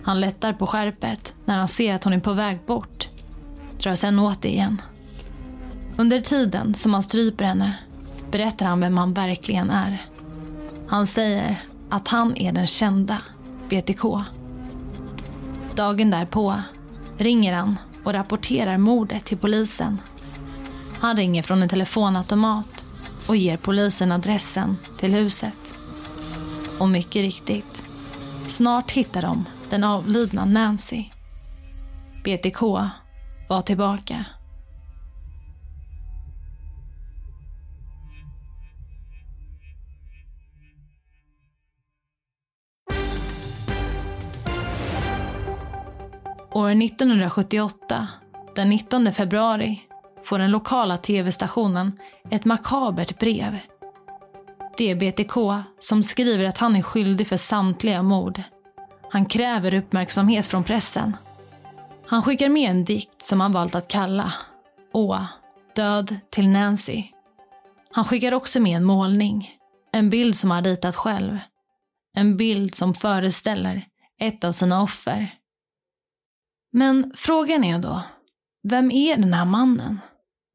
Han 0.04 0.22
lättar 0.22 0.54
på 0.54 0.68
skärpet 0.68 1.36
när 1.46 1.58
han 1.58 1.68
ser 1.68 1.94
att 1.94 2.04
hon 2.04 2.14
är 2.14 2.20
på 2.20 2.34
väg 2.34 2.60
bort. 2.68 3.10
Drar 3.80 3.96
sen 3.96 4.20
åt 4.20 4.42
det 4.42 4.50
igen. 4.50 4.82
Under 5.98 6.20
tiden 6.20 6.74
som 6.74 6.94
han 6.94 7.04
stryper 7.04 7.46
henne 7.46 7.78
berättar 8.32 8.66
han 8.66 8.80
vem 8.80 8.98
han 8.98 9.14
verkligen 9.14 9.70
är. 9.70 10.06
Han 10.88 11.08
säger 11.08 11.64
att 11.90 12.08
han 12.08 12.38
är 12.38 12.52
den 12.52 12.68
kända 12.68 13.22
BTK. 13.70 14.04
Dagen 15.76 16.12
därpå 16.12 16.62
ringer 17.18 17.54
han 17.54 17.76
och 18.04 18.14
rapporterar 18.14 18.78
mordet 18.78 19.26
till 19.26 19.38
polisen. 19.38 20.00
Han 21.00 21.18
ringer 21.18 21.44
från 21.44 21.62
en 21.62 21.70
telefonautomat 21.70 22.86
och 23.28 23.36
ger 23.36 23.58
polisen 23.58 24.12
adressen 24.12 24.78
till 24.98 25.14
huset. 25.14 25.76
Och 26.80 26.90
mycket 26.90 27.22
riktigt, 27.22 27.84
snart 28.48 28.92
hittar 28.92 29.22
de 29.22 29.46
den 29.70 29.84
avlidna 29.84 30.46
Nancy. 30.46 31.06
BTK 32.24 32.62
var 33.50 33.62
tillbaka. 33.62 34.26
År 46.52 46.70
1978, 46.70 48.08
den 48.56 48.70
19 48.70 49.14
februari, 49.14 49.82
får 50.26 50.40
den 50.40 50.52
lokala 50.52 50.98
tv-stationen 50.98 52.00
ett 52.30 52.46
makabert 52.46 53.20
brev. 53.20 53.60
Det 54.78 54.92
är 54.92 54.96
BTK 54.96 55.36
som 55.80 56.04
skriver 56.04 56.46
att 56.46 56.58
han 56.58 56.76
är 56.76 56.82
skyldig 56.82 57.28
för 57.28 57.38
samtliga 57.38 58.04
mord. 58.04 58.42
Han 59.10 59.26
kräver 59.26 59.74
uppmärksamhet 59.74 60.46
från 60.46 60.64
pressen. 60.64 61.18
Han 62.08 62.24
skickar 62.24 62.50
med 62.50 62.70
en 62.70 62.84
dikt 62.84 63.22
som 63.22 63.42
han 63.42 63.52
valt 63.52 63.76
att 63.76 63.88
kalla 63.88 64.34
Åh, 64.94 65.24
död 65.76 66.16
till 66.30 66.50
Nancy. 66.50 67.04
Han 67.92 68.06
skickar 68.06 68.32
också 68.32 68.60
med 68.60 68.78
en 68.78 68.84
målning. 68.84 69.52
En 69.92 70.10
bild 70.10 70.36
som 70.36 70.52
han 70.52 70.64
ritat 70.64 70.96
själv. 70.96 71.40
En 72.18 72.38
bild 72.38 72.76
som 72.76 72.94
föreställer 72.94 73.86
ett 74.20 74.44
av 74.44 74.52
sina 74.52 74.82
offer. 74.82 75.34
Men 76.72 77.14
frågan 77.16 77.64
är 77.64 77.80
då, 77.80 78.02
vem 78.64 78.92
är 78.92 79.18
den 79.18 79.34
här 79.34 79.46
mannen? 79.46 80.00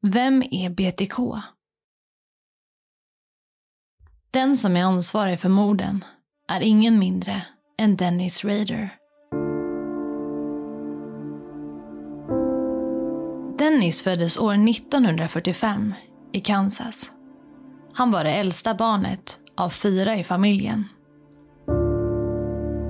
Vem 0.03 0.43
är 0.51 0.69
BTK? 0.69 1.17
Den 4.31 4.57
som 4.57 4.75
är 4.75 4.83
ansvarig 4.83 5.39
för 5.39 5.49
morden 5.49 6.03
är 6.47 6.61
ingen 6.61 6.99
mindre 6.99 7.45
än 7.77 7.95
Dennis 7.95 8.45
Rader. 8.45 8.97
Dennis 13.57 14.03
föddes 14.03 14.37
år 14.37 14.53
1945 14.69 15.93
i 16.31 16.39
Kansas. 16.39 17.11
Han 17.93 18.11
var 18.11 18.23
det 18.23 18.31
äldsta 18.31 18.73
barnet 18.73 19.39
av 19.57 19.69
fyra 19.69 20.15
i 20.15 20.23
familjen. 20.23 20.85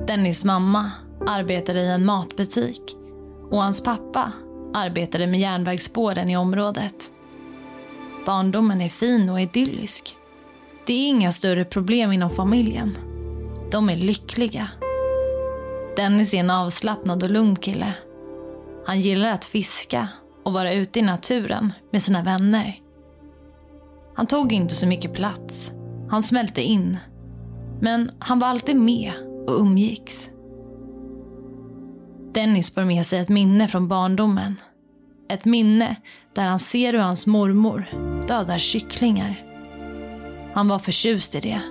Dennis 0.08 0.44
mamma 0.44 0.92
arbetade 1.28 1.80
i 1.80 1.92
en 1.92 2.06
matbutik 2.06 2.96
och 3.52 3.64
hans 3.64 3.84
pappa 3.84 4.32
arbetade 4.74 5.28
med 5.28 5.40
järnvägsspåren 5.40 6.30
i 6.30 6.38
området. 6.38 7.12
Barndomen 8.26 8.82
är 8.82 8.90
fin 8.90 9.30
och 9.30 9.42
idyllisk. 9.42 10.16
Det 10.86 10.94
är 10.94 11.08
inga 11.08 11.32
större 11.32 11.66
problem 11.66 12.12
inom 12.12 12.30
familjen. 12.30 12.98
De 13.72 13.90
är 13.90 13.96
lyckliga. 13.96 14.70
Dennis 15.96 16.34
är 16.34 16.38
en 16.38 16.50
avslappnad 16.50 17.24
och 17.24 17.30
lugn 17.30 17.56
kille. 17.56 17.94
Han 18.86 19.02
gillar 19.02 19.30
att 19.30 19.46
fiska 19.46 20.08
och 20.44 20.54
vara 20.54 20.74
ute 20.74 21.00
i 21.00 21.02
naturen 21.02 21.74
med 21.92 22.02
sina 22.02 22.24
vänner. 22.24 22.80
Han 24.16 24.28
tog 24.28 24.54
inte 24.54 24.76
så 24.76 24.88
mycket 24.88 25.14
plats. 25.14 25.72
Han 26.10 26.24
smälte 26.24 26.62
in. 26.62 26.98
Men 27.82 28.12
han 28.20 28.40
var 28.40 28.48
alltid 28.48 28.76
med 28.76 29.14
och 29.48 29.60
umgicks. 29.60 30.30
Dennis 32.34 32.76
bar 32.76 32.86
med 32.86 33.06
sig 33.06 33.20
ett 33.20 33.30
minne 33.30 33.68
från 33.68 33.88
barndomen. 33.88 34.56
Ett 35.30 35.46
minne 35.46 35.96
där 36.34 36.48
han 36.48 36.60
ser 36.60 36.94
hur 36.94 37.00
hans 37.00 37.28
mormor 37.28 37.86
dödar 38.28 38.58
kycklingar. 38.58 39.44
Han 40.54 40.68
var 40.68 40.80
förtjust 40.80 41.36
i 41.36 41.40
det. 41.40 41.62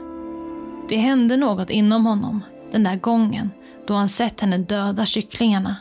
Det 0.89 0.97
hände 0.97 1.37
något 1.37 1.71
inom 1.71 2.07
honom 2.07 2.41
den 2.73 2.85
där 2.85 2.97
gången 2.97 3.51
då 3.87 3.95
han 3.95 4.09
sett 4.09 4.41
henne 4.41 4.59
döda 4.59 5.07
kycklingarna. 5.07 5.77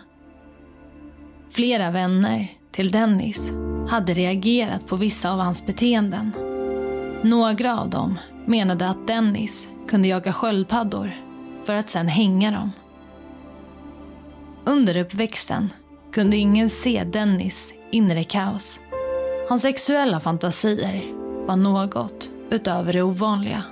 Flera 1.50 1.92
vänner 1.92 2.48
till 2.72 2.92
Dennis 2.92 3.52
hade 3.90 4.14
reagerat 4.14 4.88
på 4.88 4.96
vissa 4.96 5.32
av 5.32 5.40
hans 5.40 5.66
beteenden. 5.66 6.32
Några 7.22 7.80
av 7.80 7.90
dem 7.90 8.20
menade 8.46 8.90
att 8.90 9.08
Dennis 9.08 9.70
kunde 9.88 10.08
jaga 10.08 10.34
sköldpaddor 10.34 11.12
för 11.66 11.74
att 11.74 11.90
sedan 11.90 12.08
hänga 12.08 12.52
dem. 12.52 12.72
Under 14.66 14.98
uppväxten 14.98 15.74
kunde 16.14 16.38
ingen 16.38 16.70
se 16.70 17.04
Dennis 17.04 17.74
inre 17.92 18.24
kaos. 18.24 18.80
Hans 19.50 19.62
sexuella 19.62 20.20
fantasier 20.20 21.14
var 21.48 21.56
något 21.56 22.32
utöver 22.50 22.94
det 22.94 23.02
ovanliga. 23.02 23.64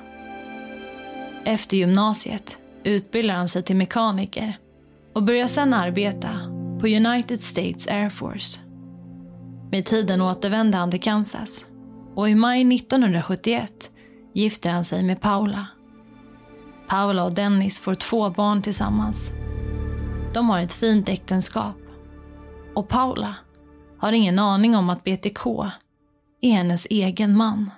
Efter 1.46 1.77
gymnasiet 1.77 2.60
utbildar 2.84 3.36
han 3.36 3.48
sig 3.48 3.63
till 3.63 3.75
mekaniker 3.75 4.58
och 5.13 5.24
börjar 5.24 5.48
sedan 5.48 5.74
arbeta 5.74 6.29
på 6.79 6.88
United 6.88 7.44
States 7.44 7.88
Air 7.88 8.10
Force. 8.10 8.60
Med 9.72 9.86
tiden 9.86 10.22
återvände 10.22 10.77
han 10.77 10.91
till 10.91 11.01
Kansas 11.01 11.65
och 12.15 12.29
i 12.29 12.36
maj 12.36 12.75
1971 12.75 13.72
gifter 14.34 14.70
han 14.70 14.84
sig 14.84 15.03
med 15.03 15.22
Paula. 15.22 15.67
Paula 16.88 17.24
och 17.24 17.34
Dennis 17.34 17.79
får 17.79 17.96
två 17.96 18.29
barn 18.29 18.62
tillsammans. 18.62 19.32
De 20.38 20.50
har 20.50 20.60
ett 20.60 20.74
fint 20.74 21.10
äktenskap. 21.10 21.77
Och 22.75 22.89
Paula 22.89 23.36
har 24.00 24.12
ingen 24.12 24.39
aning 24.39 24.75
om 24.75 24.89
att 24.89 25.03
BTK 25.03 25.46
är 26.41 26.51
hennes 26.51 26.88
egen 26.89 27.38
man. 27.38 27.72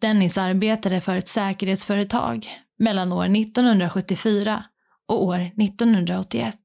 Dennis 0.00 0.38
arbetade 0.38 1.00
för 1.00 1.16
ett 1.16 1.28
säkerhetsföretag 1.28 2.48
mellan 2.78 3.12
år 3.12 3.24
1974 3.24 4.64
och 5.06 5.24
år 5.24 5.38
1981. 5.38 6.56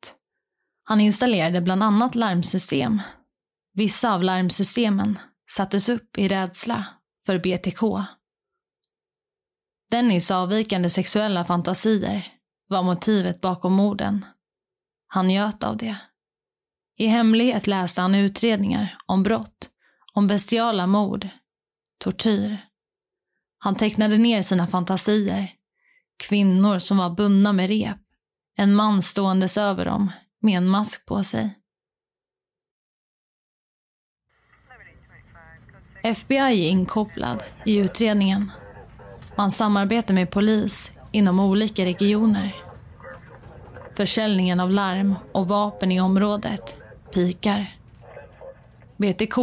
Han 0.83 1.01
installerade 1.01 1.61
bland 1.61 1.83
annat 1.83 2.15
larmsystem. 2.15 3.01
Vissa 3.73 4.13
av 4.13 4.23
larmsystemen 4.23 5.19
sattes 5.49 5.89
upp 5.89 6.17
i 6.17 6.27
rädsla 6.27 6.85
för 7.25 7.39
BTK. 7.39 7.81
Dennis 9.91 10.31
avvikande 10.31 10.89
sexuella 10.89 11.45
fantasier 11.45 12.34
var 12.67 12.83
motivet 12.83 13.41
bakom 13.41 13.73
morden. 13.73 14.25
Han 15.07 15.27
njöt 15.27 15.63
av 15.63 15.77
det. 15.77 15.97
I 16.97 17.07
hemlighet 17.07 17.67
läste 17.67 18.01
han 18.01 18.15
utredningar 18.15 18.97
om 19.05 19.23
brott, 19.23 19.69
om 20.13 20.27
bestiala 20.27 20.87
mord, 20.87 21.27
tortyr. 21.97 22.57
Han 23.57 23.75
tecknade 23.75 24.17
ner 24.17 24.41
sina 24.41 24.67
fantasier. 24.67 25.51
Kvinnor 26.17 26.79
som 26.79 26.97
var 26.97 27.09
bundna 27.09 27.53
med 27.53 27.67
rep. 27.67 27.97
En 28.57 28.75
man 28.75 29.01
ståendes 29.01 29.57
över 29.57 29.85
dem 29.85 30.11
med 30.41 30.57
en 30.57 30.67
mask 30.67 31.05
på 31.05 31.23
sig. 31.23 31.59
FBI 36.03 36.37
är 36.37 36.69
inkopplad 36.69 37.43
i 37.65 37.77
utredningen. 37.77 38.51
Man 39.35 39.51
samarbetar 39.51 40.13
med 40.13 40.31
polis 40.31 40.91
inom 41.15 41.39
olika 41.39 41.85
regioner. 41.85 42.55
Försäljningen 43.97 44.59
av 44.59 44.71
larm 44.71 45.15
och 45.31 45.47
vapen 45.47 45.91
i 45.91 46.01
området 46.01 46.81
pikar. 47.13 47.75
BTK, 48.97 49.37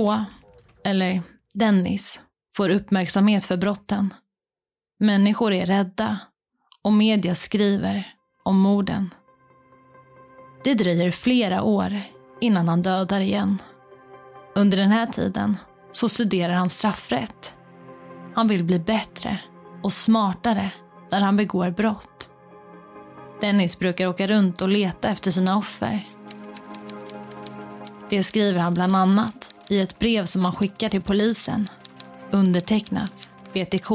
eller 0.85 1.23
Dennis, 1.55 2.21
får 2.57 2.69
uppmärksamhet 2.69 3.45
för 3.45 3.57
brotten. 3.57 4.15
Människor 4.99 5.53
är 5.53 5.67
rädda 5.67 6.19
och 6.83 6.93
media 6.93 7.35
skriver 7.35 8.15
om 8.43 8.59
morden. 8.59 9.15
Det 10.65 10.75
dröjer 10.75 11.11
flera 11.11 11.63
år 11.63 12.01
innan 12.41 12.69
han 12.69 12.83
dödar 12.83 13.21
igen. 13.21 13.59
Under 14.55 14.77
den 14.77 14.91
här 14.91 15.07
tiden 15.07 15.57
så 15.93 16.09
studerar 16.09 16.55
han 16.55 16.69
straffrätt. 16.69 17.57
Han 18.35 18.49
vill 18.49 18.65
bli 18.65 18.79
bättre 18.79 19.39
och 19.83 19.93
smartare 19.93 20.71
när 21.12 21.20
han 21.20 21.37
begår 21.37 21.70
brott. 21.70 22.29
Dennis 23.40 23.79
brukar 23.79 24.07
åka 24.07 24.27
runt 24.27 24.62
och 24.62 24.68
leta 24.68 25.09
efter 25.09 25.31
sina 25.31 25.57
offer. 25.59 26.07
Det 28.11 28.22
skriver 28.22 28.61
han 28.61 28.75
bland 28.75 28.96
annat 28.96 29.55
i 29.68 29.81
ett 29.81 29.98
brev 29.98 30.25
som 30.25 30.44
han 30.44 30.53
skickar 30.53 30.88
till 30.88 31.03
polisen. 31.03 31.68
Undertecknat 32.31 33.31
BTK. 33.53 33.90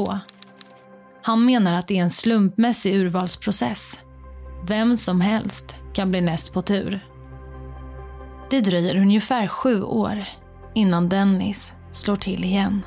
Han 1.22 1.44
menar 1.44 1.72
att 1.72 1.86
det 1.86 1.98
är 1.98 2.02
en 2.02 2.10
slumpmässig 2.10 2.94
urvalsprocess. 2.94 3.98
Vem 4.66 4.96
som 4.96 5.20
helst 5.20 5.76
kan 5.92 6.10
bli 6.10 6.20
näst 6.20 6.52
på 6.52 6.62
tur. 6.62 7.06
Det 8.50 8.60
dröjer 8.60 8.96
ungefär 8.96 9.46
sju 9.46 9.82
år 9.82 10.24
innan 10.74 11.08
Dennis 11.08 11.74
slår 11.92 12.16
till 12.16 12.44
igen. 12.44 12.82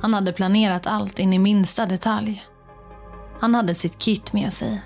Han 0.00 0.14
hade 0.14 0.32
planerat 0.32 0.86
allt 0.86 1.18
in 1.18 1.32
i 1.32 1.38
minsta 1.38 1.86
detalj. 1.86 2.47
Han 3.40 3.54
hade 3.54 3.74
sitt 3.74 3.98
kit 3.98 4.32
med 4.32 4.52
sig. 4.52 4.82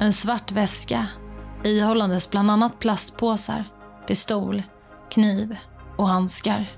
En 0.00 0.12
svart 0.12 0.52
väska 0.52 1.06
ihållandes 1.64 2.30
bland 2.30 2.50
annat 2.50 2.78
plastpåsar, 2.78 3.64
pistol, 4.06 4.62
kniv 5.10 5.56
och 5.96 6.08
handskar. 6.08 6.70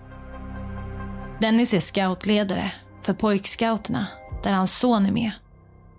Dennis 1.40 1.74
är 1.74 1.80
scoutledare 1.80 2.72
för 3.02 3.14
pojkscouterna 3.14 4.06
där 4.42 4.52
hans 4.52 4.78
son 4.78 5.06
är 5.06 5.12
med. 5.12 5.32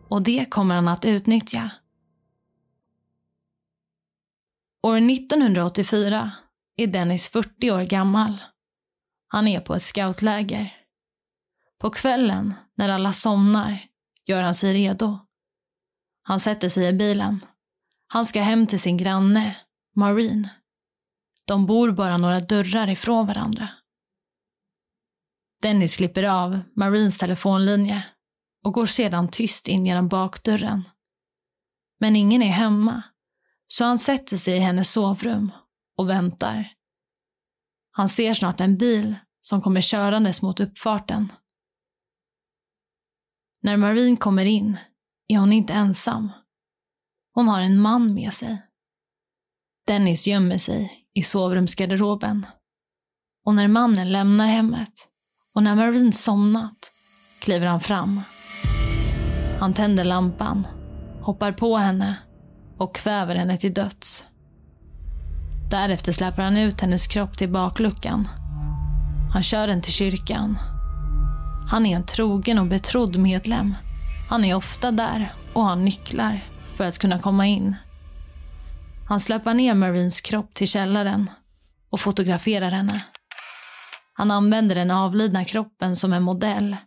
Och 0.07 0.21
det 0.21 0.45
kommer 0.45 0.75
han 0.75 0.87
att 0.87 1.05
utnyttja. 1.05 1.71
År 4.83 4.97
1984 4.97 6.31
är 6.75 6.87
Dennis 6.87 7.27
40 7.27 7.71
år 7.71 7.81
gammal. 7.81 8.37
Han 9.27 9.47
är 9.47 9.59
på 9.59 9.75
ett 9.75 9.81
scoutläger. 9.81 10.73
På 11.79 11.89
kvällen, 11.89 12.53
när 12.75 12.89
alla 12.89 13.13
somnar, 13.13 13.90
gör 14.25 14.43
han 14.43 14.55
sig 14.55 14.73
redo. 14.73 15.19
Han 16.23 16.39
sätter 16.39 16.69
sig 16.69 16.87
i 16.87 16.93
bilen. 16.93 17.39
Han 18.07 18.25
ska 18.25 18.41
hem 18.41 18.67
till 18.67 18.79
sin 18.79 18.97
granne, 18.97 19.55
Maureen. 19.95 20.47
De 21.45 21.65
bor 21.65 21.91
bara 21.91 22.17
några 22.17 22.39
dörrar 22.39 22.87
ifrån 22.87 23.27
varandra. 23.27 23.69
Dennis 25.61 25.97
klipper 25.97 26.23
av 26.23 26.59
Marines 26.75 27.17
telefonlinje 27.17 28.05
och 28.63 28.73
går 28.73 28.85
sedan 28.85 29.27
tyst 29.27 29.67
in 29.67 29.85
genom 29.85 30.07
bakdörren. 30.07 30.83
Men 31.99 32.15
ingen 32.15 32.41
är 32.41 32.51
hemma, 32.51 33.03
så 33.67 33.83
han 33.83 33.99
sätter 33.99 34.37
sig 34.37 34.57
i 34.57 34.59
hennes 34.59 34.91
sovrum 34.91 35.51
och 35.97 36.09
väntar. 36.09 36.73
Han 37.91 38.09
ser 38.09 38.33
snart 38.33 38.59
en 38.59 38.77
bil 38.77 39.15
som 39.41 39.61
kommer 39.61 39.81
körandes 39.81 40.41
mot 40.41 40.59
uppfarten. 40.59 41.31
När 43.63 43.77
Marine 43.77 44.17
kommer 44.17 44.45
in 44.45 44.77
är 45.27 45.37
hon 45.37 45.53
inte 45.53 45.73
ensam. 45.73 46.31
Hon 47.33 47.47
har 47.47 47.61
en 47.61 47.81
man 47.81 48.13
med 48.13 48.33
sig. 48.33 48.57
Dennis 49.87 50.27
gömmer 50.27 50.57
sig 50.57 51.05
i 51.13 51.23
sovrumsgarderoben. 51.23 52.45
Och 53.45 53.55
när 53.55 53.67
mannen 53.67 54.11
lämnar 54.11 54.47
hemmet 54.47 55.07
och 55.55 55.63
när 55.63 55.75
Marine 55.75 56.11
somnat 56.11 56.91
kliver 57.39 57.67
han 57.67 57.81
fram. 57.81 58.21
Han 59.59 59.73
tänder 59.73 60.03
lampan, 60.03 60.67
hoppar 61.21 61.51
på 61.51 61.77
henne 61.77 62.15
och 62.77 62.95
kväver 62.95 63.35
henne 63.35 63.57
till 63.57 63.73
döds. 63.73 64.25
Därefter 65.71 66.11
släpper 66.11 66.43
han 66.43 66.57
ut 66.57 66.81
hennes 66.81 67.07
kropp 67.07 67.37
till 67.37 67.49
bakluckan. 67.49 68.27
Han 69.33 69.43
kör 69.43 69.67
den 69.67 69.81
till 69.81 69.93
kyrkan. 69.93 70.57
Han 71.71 71.85
är 71.85 71.95
en 71.95 72.05
trogen 72.05 72.59
och 72.59 72.65
betrodd 72.65 73.15
medlem. 73.15 73.75
Han 74.29 74.45
är 74.45 74.55
ofta 74.55 74.91
där 74.91 75.33
och 75.53 75.63
har 75.63 75.75
nycklar 75.75 76.43
för 76.75 76.83
att 76.83 76.97
kunna 76.97 77.19
komma 77.19 77.47
in. 77.47 77.75
Han 79.07 79.19
släpar 79.19 79.53
ner 79.53 79.73
Marines 79.73 80.21
kropp 80.21 80.53
till 80.53 80.67
källaren 80.67 81.29
och 81.89 81.99
fotograferar 81.99 82.71
henne. 82.71 83.05
Han 84.13 84.31
använder 84.31 84.75
den 84.75 84.91
avlidna 84.91 85.45
kroppen 85.45 85.95
som 85.95 86.13
en 86.13 86.23
modell. 86.23 86.77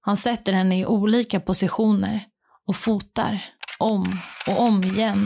Han 0.00 0.16
sätter 0.16 0.52
henne 0.52 0.78
i 0.78 0.86
olika 0.86 1.40
positioner 1.40 2.26
och 2.66 2.76
fotar 2.76 3.44
om 3.78 4.06
och 4.48 4.60
om 4.62 4.82
igen. 4.82 5.18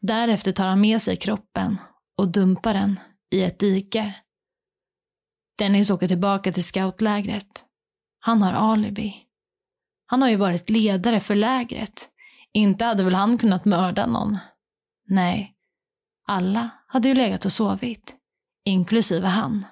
Därefter 0.00 0.52
tar 0.52 0.66
han 0.66 0.80
med 0.80 1.02
sig 1.02 1.16
kroppen 1.16 1.80
och 2.18 2.28
dumpar 2.28 2.74
den 2.74 3.00
i 3.30 3.42
ett 3.42 3.58
dike. 3.58 4.14
Dennis 5.62 5.90
åker 5.90 6.08
tillbaka 6.08 6.52
till 6.52 6.64
scoutlägret. 6.64 7.64
Han 8.18 8.42
har 8.42 8.52
alibi. 8.52 9.16
Han 10.06 10.22
har 10.22 10.28
ju 10.28 10.36
varit 10.36 10.70
ledare 10.70 11.20
för 11.20 11.34
lägret. 11.34 12.10
Inte 12.52 12.84
hade 12.84 13.04
väl 13.04 13.14
han 13.14 13.38
kunnat 13.38 13.64
mörda 13.64 14.06
någon? 14.06 14.38
Nej. 15.08 15.54
Alla 16.26 16.70
hade 16.86 17.08
ju 17.08 17.14
legat 17.14 17.44
och 17.44 17.52
sovit. 17.52 18.16
Inklusive 18.64 19.26
han. 19.26 19.64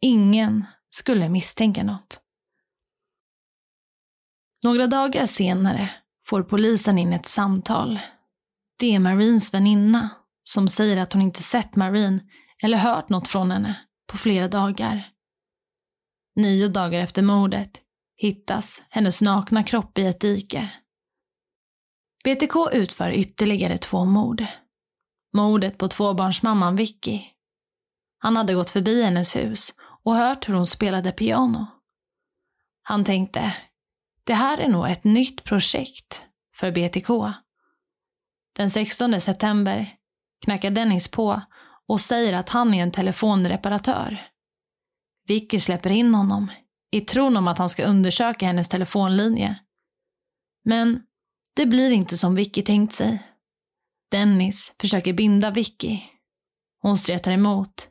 Ingen 0.00 0.66
skulle 0.90 1.28
misstänka 1.28 1.84
något. 1.84 2.20
Några 4.64 4.86
dagar 4.86 5.26
senare 5.26 5.90
får 6.26 6.42
polisen 6.42 6.98
in 6.98 7.12
ett 7.12 7.26
samtal. 7.26 8.00
Det 8.78 8.94
är 8.94 8.98
Marines 8.98 9.54
väninna 9.54 10.10
som 10.42 10.68
säger 10.68 10.96
att 10.96 11.12
hon 11.12 11.22
inte 11.22 11.42
sett 11.42 11.76
Marine 11.76 12.20
eller 12.62 12.78
hört 12.78 13.08
något 13.08 13.28
från 13.28 13.50
henne 13.50 13.86
på 14.10 14.18
flera 14.18 14.48
dagar. 14.48 15.08
Nio 16.36 16.68
dagar 16.68 17.00
efter 17.00 17.22
mordet 17.22 17.80
hittas 18.16 18.82
hennes 18.88 19.22
nakna 19.22 19.64
kropp 19.64 19.98
i 19.98 20.06
ett 20.06 20.20
dike. 20.20 20.70
BTK 22.24 22.54
utför 22.72 23.10
ytterligare 23.10 23.78
två 23.78 24.04
mord. 24.04 24.46
Mordet 25.32 25.78
på 25.78 25.88
tvåbarnsmamman 25.88 26.76
Vicky. 26.76 27.22
Han 28.18 28.36
hade 28.36 28.54
gått 28.54 28.70
förbi 28.70 29.02
hennes 29.02 29.36
hus 29.36 29.74
och 30.04 30.14
hört 30.14 30.48
hur 30.48 30.54
hon 30.54 30.66
spelade 30.66 31.12
piano. 31.12 31.66
Han 32.82 33.04
tänkte, 33.04 33.56
det 34.24 34.34
här 34.34 34.58
är 34.58 34.68
nog 34.68 34.88
ett 34.88 35.04
nytt 35.04 35.44
projekt 35.44 36.26
för 36.56 36.70
BTK. 36.70 37.08
Den 38.56 38.70
16 38.70 39.20
september 39.20 39.96
knackar 40.44 40.70
Dennis 40.70 41.08
på 41.08 41.42
och 41.90 42.00
säger 42.00 42.32
att 42.32 42.48
han 42.48 42.74
är 42.74 42.82
en 42.82 42.90
telefonreparatör. 42.92 44.26
Vicky 45.26 45.60
släpper 45.60 45.90
in 45.90 46.14
honom 46.14 46.50
i 46.90 47.00
tron 47.00 47.36
om 47.36 47.48
att 47.48 47.58
han 47.58 47.68
ska 47.68 47.84
undersöka 47.84 48.46
hennes 48.46 48.68
telefonlinje. 48.68 49.58
Men 50.64 51.02
det 51.56 51.66
blir 51.66 51.90
inte 51.90 52.16
som 52.16 52.34
Vicky 52.34 52.62
tänkt 52.62 52.94
sig. 52.94 53.22
Dennis 54.10 54.74
försöker 54.80 55.12
binda 55.12 55.50
Vicky. 55.50 56.00
Hon 56.82 56.98
stretar 56.98 57.32
emot. 57.32 57.88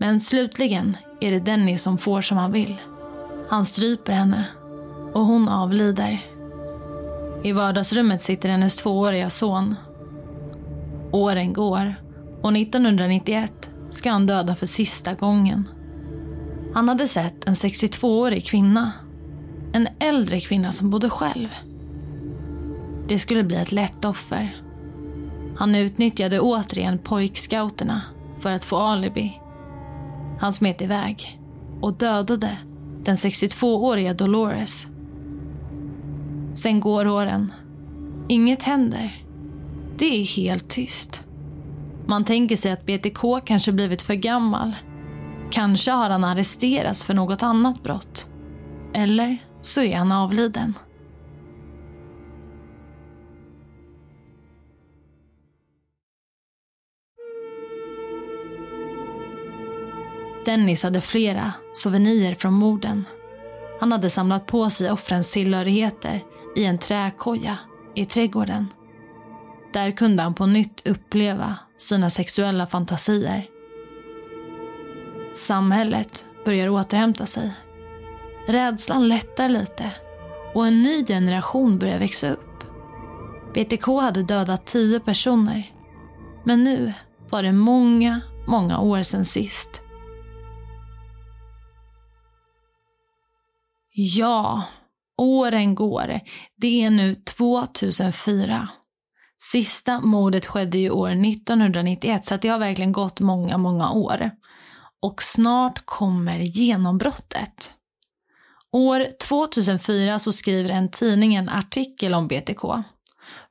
Men 0.00 0.20
slutligen 0.20 0.96
är 1.20 1.30
det 1.30 1.40
Dennis 1.40 1.82
som 1.82 1.98
får 1.98 2.20
som 2.20 2.36
han 2.36 2.52
vill. 2.52 2.76
Han 3.48 3.64
stryper 3.64 4.12
henne 4.12 4.44
och 5.14 5.26
hon 5.26 5.48
avlider. 5.48 6.26
I 7.44 7.52
vardagsrummet 7.52 8.22
sitter 8.22 8.48
hennes 8.48 8.76
tvååriga 8.76 9.30
son. 9.30 9.74
Åren 11.12 11.52
går 11.52 12.03
och 12.44 12.56
1991 12.56 13.70
ska 13.90 14.10
han 14.10 14.26
döda 14.26 14.54
för 14.54 14.66
sista 14.66 15.14
gången. 15.14 15.68
Han 16.74 16.88
hade 16.88 17.06
sett 17.06 17.48
en 17.48 17.54
62-årig 17.54 18.44
kvinna. 18.44 18.92
En 19.72 19.88
äldre 19.98 20.40
kvinna 20.40 20.72
som 20.72 20.90
bodde 20.90 21.10
själv. 21.10 21.48
Det 23.08 23.18
skulle 23.18 23.42
bli 23.42 23.56
ett 23.56 23.72
lätt 23.72 24.04
offer. 24.04 24.56
Han 25.56 25.74
utnyttjade 25.74 26.40
återigen 26.40 26.98
pojkscouterna 26.98 28.02
för 28.40 28.52
att 28.52 28.64
få 28.64 28.76
alibi. 28.76 29.40
Han 30.38 30.52
smet 30.52 30.82
iväg 30.82 31.40
och 31.80 31.94
dödade 31.94 32.58
den 33.04 33.16
62-åriga 33.16 34.14
Dolores. 34.14 34.86
Sen 36.52 36.80
går 36.80 37.06
åren. 37.06 37.52
Inget 38.28 38.62
händer. 38.62 39.24
Det 39.98 40.20
är 40.20 40.24
helt 40.36 40.68
tyst. 40.68 41.24
Man 42.06 42.24
tänker 42.24 42.56
sig 42.56 42.72
att 42.72 42.86
BTK 42.86 43.44
kanske 43.44 43.72
blivit 43.72 44.02
för 44.02 44.14
gammal. 44.14 44.76
Kanske 45.50 45.90
har 45.90 46.10
han 46.10 46.24
arresterats 46.24 47.04
för 47.04 47.14
något 47.14 47.42
annat 47.42 47.82
brott. 47.82 48.26
Eller 48.94 49.38
så 49.60 49.82
är 49.82 49.96
han 49.96 50.12
avliden. 50.12 50.74
Dennis 60.44 60.82
hade 60.82 61.00
flera 61.00 61.52
souvenirer 61.72 62.34
från 62.34 62.52
morden. 62.52 63.04
Han 63.80 63.92
hade 63.92 64.10
samlat 64.10 64.46
på 64.46 64.70
sig 64.70 64.90
offrens 64.90 65.30
tillhörigheter 65.30 66.24
i 66.56 66.64
en 66.64 66.78
träkoja 66.78 67.58
i 67.94 68.04
trädgården. 68.04 68.66
Där 69.74 69.90
kunde 69.90 70.22
han 70.22 70.34
på 70.34 70.46
nytt 70.46 70.86
uppleva 70.86 71.58
sina 71.76 72.10
sexuella 72.10 72.66
fantasier. 72.66 73.46
Samhället 75.34 76.26
börjar 76.44 76.68
återhämta 76.68 77.26
sig. 77.26 77.52
Rädslan 78.46 79.08
lättar 79.08 79.48
lite 79.48 79.90
och 80.54 80.66
en 80.66 80.82
ny 80.82 81.06
generation 81.06 81.78
börjar 81.78 81.98
växa 81.98 82.30
upp. 82.30 82.64
BTK 83.54 83.86
hade 83.86 84.22
dödat 84.22 84.66
tio 84.66 85.00
personer. 85.00 85.72
Men 86.44 86.64
nu 86.64 86.92
var 87.30 87.42
det 87.42 87.52
många, 87.52 88.20
många 88.48 88.78
år 88.78 89.02
sedan 89.02 89.24
sist. 89.24 89.82
Ja, 93.92 94.64
åren 95.16 95.74
går. 95.74 96.20
Det 96.56 96.84
är 96.84 96.90
nu 96.90 97.14
2004. 97.14 98.68
Sista 99.52 100.00
mordet 100.00 100.46
skedde 100.46 100.78
ju 100.78 100.90
år 100.90 101.10
1991 101.10 102.26
så 102.26 102.36
det 102.36 102.48
har 102.48 102.58
verkligen 102.58 102.92
gått 102.92 103.20
många, 103.20 103.58
många 103.58 103.90
år. 103.90 104.30
Och 105.02 105.22
snart 105.22 105.86
kommer 105.86 106.38
genombrottet. 106.38 107.74
År 108.72 109.06
2004 109.28 110.18
så 110.18 110.32
skriver 110.32 110.70
en 110.70 110.90
tidning 110.90 111.34
en 111.34 111.48
artikel 111.48 112.14
om 112.14 112.28
BTK. 112.28 112.62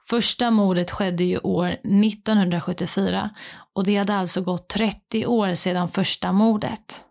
Första 0.10 0.52
mordet 0.52 0.92
skedde 0.92 1.24
ju 1.24 1.38
år 1.38 1.68
1974 1.68 3.30
och 3.74 3.84
det 3.84 3.96
hade 3.96 4.16
alltså 4.16 4.42
gått 4.42 4.70
30 4.70 5.26
år 5.26 5.56
sedan 5.56 5.90
första 5.90 6.32
mordet. 6.32 7.06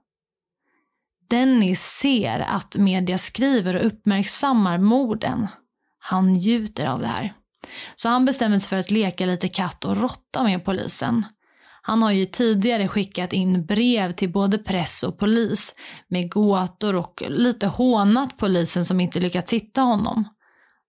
Dennis 1.30 1.82
ser 1.82 2.40
att 2.40 2.76
media 2.76 3.18
skriver 3.18 3.76
och 3.76 3.86
uppmärksammar 3.86 4.78
morden. 4.78 5.48
Han 5.98 6.32
njuter 6.32 6.86
av 6.86 7.00
det 7.00 7.06
här. 7.06 7.34
Så 7.94 8.08
han 8.08 8.24
bestämmer 8.24 8.58
sig 8.58 8.68
för 8.68 8.76
att 8.76 8.90
leka 8.90 9.26
lite 9.26 9.48
katt 9.48 9.84
och 9.84 9.96
råtta 9.96 10.42
med 10.42 10.64
polisen. 10.64 11.24
Han 11.82 12.02
har 12.02 12.12
ju 12.12 12.26
tidigare 12.26 12.88
skickat 12.88 13.32
in 13.32 13.66
brev 13.66 14.12
till 14.12 14.32
både 14.32 14.58
press 14.58 15.02
och 15.02 15.18
polis 15.18 15.74
med 16.08 16.30
gåtor 16.30 16.94
och 16.94 17.22
lite 17.28 17.66
hånat 17.66 18.36
polisen 18.36 18.84
som 18.84 19.00
inte 19.00 19.20
lyckats 19.20 19.52
hitta 19.52 19.80
honom. 19.80 20.24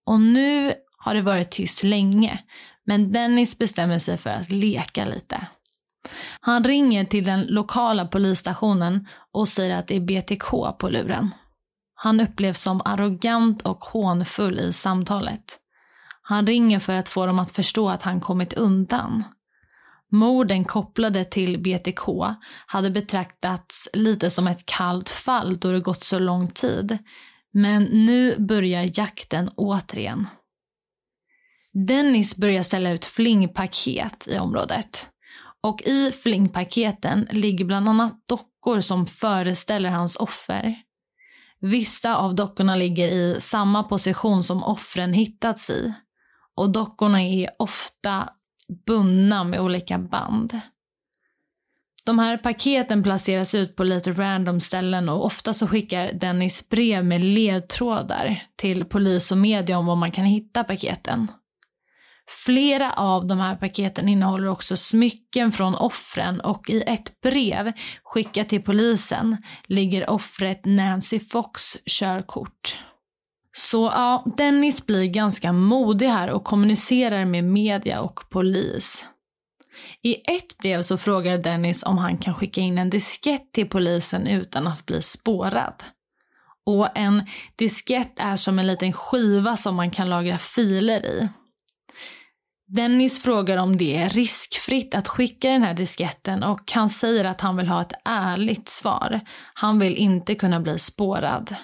Och 0.06 0.20
nu 0.20 0.74
har 0.98 1.14
det 1.14 1.22
varit 1.22 1.50
tyst 1.50 1.82
länge, 1.82 2.38
men 2.86 3.12
Dennis 3.12 3.58
bestämmer 3.58 3.98
sig 3.98 4.18
för 4.18 4.30
att 4.30 4.52
leka 4.52 5.04
lite. 5.04 5.46
Han 6.40 6.64
ringer 6.64 7.04
till 7.04 7.24
den 7.24 7.42
lokala 7.42 8.06
polisstationen 8.06 9.08
och 9.32 9.48
säger 9.48 9.76
att 9.76 9.86
det 9.86 9.96
är 9.96 10.00
BTK 10.00 10.78
på 10.78 10.88
luren. 10.88 11.30
Han 11.94 12.20
upplevs 12.20 12.60
som 12.60 12.82
arrogant 12.84 13.62
och 13.62 13.84
hånfull 13.84 14.60
i 14.60 14.72
samtalet. 14.72 15.58
Han 16.26 16.46
ringer 16.46 16.80
för 16.80 16.94
att 16.94 17.08
få 17.08 17.26
dem 17.26 17.38
att 17.38 17.50
förstå 17.50 17.88
att 17.88 18.02
han 18.02 18.20
kommit 18.20 18.52
undan. 18.52 19.24
Morden 20.12 20.64
kopplade 20.64 21.24
till 21.24 21.62
BTK 21.62 22.08
hade 22.66 22.90
betraktats 22.90 23.88
lite 23.92 24.30
som 24.30 24.46
ett 24.46 24.66
kallt 24.66 25.10
fall 25.10 25.56
då 25.56 25.72
det 25.72 25.80
gått 25.80 26.04
så 26.04 26.18
lång 26.18 26.48
tid. 26.50 26.98
Men 27.52 27.82
nu 27.82 28.38
börjar 28.38 28.90
jakten 28.98 29.50
återigen. 29.56 30.26
Dennis 31.72 32.36
börjar 32.36 32.62
ställa 32.62 32.90
ut 32.90 33.04
flingpaket 33.04 34.28
i 34.30 34.38
området. 34.38 35.08
Och 35.62 35.82
i 35.82 36.12
flingpaketen 36.12 37.28
ligger 37.30 37.64
bland 37.64 37.88
annat 37.88 38.28
dockor 38.28 38.80
som 38.80 39.06
föreställer 39.06 39.90
hans 39.90 40.16
offer. 40.16 40.74
Vissa 41.60 42.16
av 42.16 42.34
dockorna 42.34 42.76
ligger 42.76 43.08
i 43.08 43.36
samma 43.40 43.82
position 43.82 44.42
som 44.42 44.64
offren 44.64 45.12
hittats 45.12 45.70
i. 45.70 45.94
Och 46.54 46.70
dockorna 46.70 47.22
är 47.22 47.50
ofta 47.58 48.28
bundna 48.86 49.44
med 49.44 49.60
olika 49.60 49.98
band. 49.98 50.60
De 52.04 52.18
här 52.18 52.36
paketen 52.36 53.02
placeras 53.02 53.54
ut 53.54 53.76
på 53.76 53.84
lite 53.84 54.12
random 54.12 54.60
ställen 54.60 55.08
och 55.08 55.24
ofta 55.24 55.52
så 55.52 55.66
skickar 55.66 56.12
Dennis 56.12 56.68
brev 56.68 57.04
med 57.04 57.20
ledtrådar 57.20 58.42
till 58.56 58.84
polis 58.84 59.32
och 59.32 59.38
media 59.38 59.78
om 59.78 59.86
var 59.86 59.96
man 59.96 60.10
kan 60.10 60.24
hitta 60.24 60.64
paketen. 60.64 61.28
Flera 62.44 62.92
av 62.92 63.26
de 63.26 63.38
här 63.38 63.56
paketen 63.56 64.08
innehåller 64.08 64.48
också 64.48 64.76
smycken 64.76 65.52
från 65.52 65.74
offren 65.74 66.40
och 66.40 66.70
i 66.70 66.82
ett 66.82 67.20
brev 67.20 67.72
skickat 68.04 68.48
till 68.48 68.62
polisen 68.62 69.36
ligger 69.66 70.10
offret 70.10 70.60
Nancy 70.64 71.20
Fox 71.20 71.76
körkort. 71.86 72.78
Så 73.56 73.84
ja, 73.94 74.24
Dennis 74.36 74.86
blir 74.86 75.06
ganska 75.06 75.52
modig 75.52 76.06
här 76.06 76.30
och 76.30 76.44
kommunicerar 76.44 77.24
med 77.24 77.44
media 77.44 78.00
och 78.00 78.30
polis. 78.30 79.04
I 80.02 80.14
ett 80.14 80.58
brev 80.58 80.82
så 80.82 80.98
frågar 80.98 81.38
Dennis 81.38 81.82
om 81.82 81.98
han 81.98 82.18
kan 82.18 82.34
skicka 82.34 82.60
in 82.60 82.78
en 82.78 82.90
diskett 82.90 83.52
till 83.52 83.68
polisen 83.68 84.26
utan 84.26 84.66
att 84.66 84.86
bli 84.86 85.02
spårad. 85.02 85.84
Och 86.66 86.88
en 86.94 87.26
diskett 87.56 88.20
är 88.20 88.36
som 88.36 88.58
en 88.58 88.66
liten 88.66 88.92
skiva 88.92 89.56
som 89.56 89.74
man 89.74 89.90
kan 89.90 90.10
lagra 90.10 90.38
filer 90.38 91.06
i. 91.06 91.28
Dennis 92.66 93.22
frågar 93.22 93.56
om 93.56 93.76
det 93.76 93.96
är 93.96 94.08
riskfritt 94.08 94.94
att 94.94 95.08
skicka 95.08 95.48
den 95.48 95.62
här 95.62 95.74
disketten 95.74 96.42
och 96.42 96.72
han 96.72 96.88
säger 96.88 97.24
att 97.24 97.40
han 97.40 97.56
vill 97.56 97.68
ha 97.68 97.82
ett 97.82 97.92
ärligt 98.04 98.68
svar. 98.68 99.20
Han 99.54 99.78
vill 99.78 99.96
inte 99.96 100.34
kunna 100.34 100.60
bli 100.60 100.78
spårad. 100.78 101.56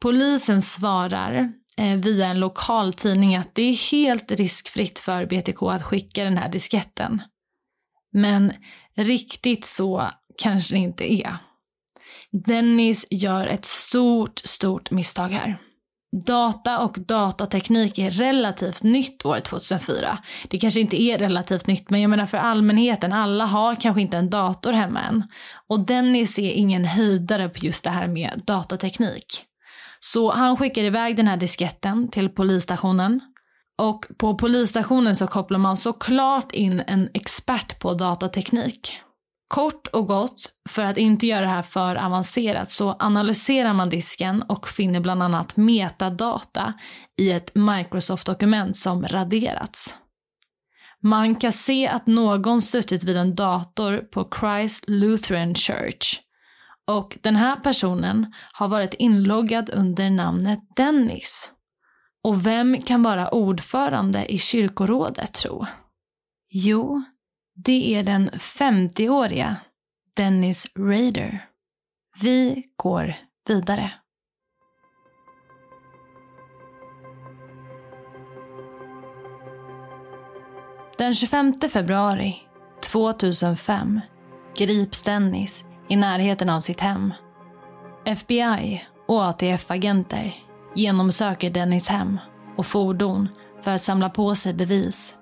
Polisen 0.00 0.62
svarar 0.62 1.52
eh, 1.76 1.96
via 1.96 2.26
en 2.26 2.40
lokal 2.40 2.92
tidning 2.92 3.36
att 3.36 3.54
det 3.54 3.62
är 3.62 3.92
helt 3.92 4.32
riskfritt 4.32 4.98
för 4.98 5.26
BTK 5.26 5.62
att 5.62 5.82
skicka 5.82 6.24
den 6.24 6.38
här 6.38 6.48
disketten. 6.48 7.22
Men 8.12 8.52
riktigt 8.96 9.64
så 9.64 10.10
kanske 10.38 10.74
det 10.74 10.78
inte 10.78 11.12
är. 11.12 11.36
Dennis 12.30 13.06
gör 13.10 13.46
ett 13.46 13.64
stort, 13.64 14.38
stort 14.38 14.90
misstag 14.90 15.28
här. 15.28 15.58
Data 16.26 16.78
och 16.78 16.98
datateknik 16.98 17.98
är 17.98 18.10
relativt 18.10 18.82
nytt 18.82 19.24
år 19.24 19.40
2004. 19.40 20.18
Det 20.48 20.58
kanske 20.58 20.80
inte 20.80 21.02
är 21.02 21.18
relativt 21.18 21.66
nytt, 21.66 21.90
men 21.90 22.00
jag 22.00 22.10
menar 22.10 22.26
för 22.26 22.38
allmänheten, 22.38 23.12
alla 23.12 23.44
har 23.44 23.74
kanske 23.74 24.00
inte 24.00 24.16
en 24.16 24.30
dator 24.30 24.72
hemma 24.72 25.00
än. 25.00 25.24
Och 25.68 25.80
Dennis 25.86 26.38
är 26.38 26.50
ingen 26.50 26.84
höjdare 26.84 27.48
på 27.48 27.66
just 27.66 27.84
det 27.84 27.90
här 27.90 28.06
med 28.06 28.42
datateknik. 28.44 29.44
Så 30.00 30.30
han 30.30 30.56
skickar 30.56 30.84
iväg 30.84 31.16
den 31.16 31.28
här 31.28 31.36
disketten 31.36 32.08
till 32.08 32.28
polisstationen. 32.28 33.20
Och 33.78 34.06
på 34.18 34.34
polisstationen 34.34 35.16
så 35.16 35.26
kopplar 35.26 35.58
man 35.58 35.76
såklart 35.76 36.52
in 36.52 36.82
en 36.86 37.08
expert 37.14 37.78
på 37.78 37.94
datateknik. 37.94 38.96
Kort 39.48 39.86
och 39.86 40.06
gott, 40.06 40.52
för 40.68 40.84
att 40.84 40.96
inte 40.96 41.26
göra 41.26 41.40
det 41.40 41.46
här 41.52 41.62
för 41.62 41.96
avancerat, 41.96 42.72
så 42.72 42.96
analyserar 42.98 43.72
man 43.72 43.88
disken 43.88 44.42
och 44.42 44.68
finner 44.68 45.00
bland 45.00 45.22
annat 45.22 45.56
metadata 45.56 46.74
i 47.18 47.30
ett 47.30 47.54
Microsoft-dokument 47.54 48.76
som 48.76 49.08
raderats. 49.08 49.94
Man 51.02 51.34
kan 51.34 51.52
se 51.52 51.88
att 51.88 52.06
någon 52.06 52.62
suttit 52.62 53.04
vid 53.04 53.16
en 53.16 53.34
dator 53.34 53.98
på 53.98 54.28
Christ 54.40 54.84
Lutheran 54.88 55.54
Church 55.54 56.20
och 56.90 57.18
den 57.20 57.36
här 57.36 57.56
personen 57.56 58.34
har 58.52 58.68
varit 58.68 58.94
inloggad 58.94 59.70
under 59.70 60.10
namnet 60.10 60.60
Dennis. 60.76 61.52
Och 62.24 62.46
vem 62.46 62.82
kan 62.82 63.02
vara 63.02 63.34
ordförande 63.34 64.32
i 64.32 64.38
kyrkorådet 64.38 65.34
tro? 65.34 65.66
Jo, 66.50 67.02
det 67.64 67.94
är 67.94 68.04
den 68.04 68.30
50-åriga 68.30 69.56
Dennis 70.16 70.66
Raider. 70.78 71.46
Vi 72.20 72.64
går 72.76 73.14
vidare. 73.48 73.92
Den 80.98 81.14
25 81.14 81.54
februari 81.72 82.36
2005 82.82 84.00
grips 84.56 85.02
Dennis 85.02 85.64
i 85.90 85.96
närheten 85.96 86.50
av 86.50 86.60
sitt 86.60 86.80
hem. 86.80 87.12
FBI 88.04 88.84
och 89.08 89.24
ATF-agenter 89.24 90.34
genomsöker 90.74 91.50
Dennis 91.50 91.88
hem 91.88 92.18
och 92.56 92.66
fordon 92.66 93.28
för 93.62 93.70
att 93.70 93.82
samla 93.82 94.10
på 94.10 94.34
sig 94.34 94.54
bevis. 94.54 95.14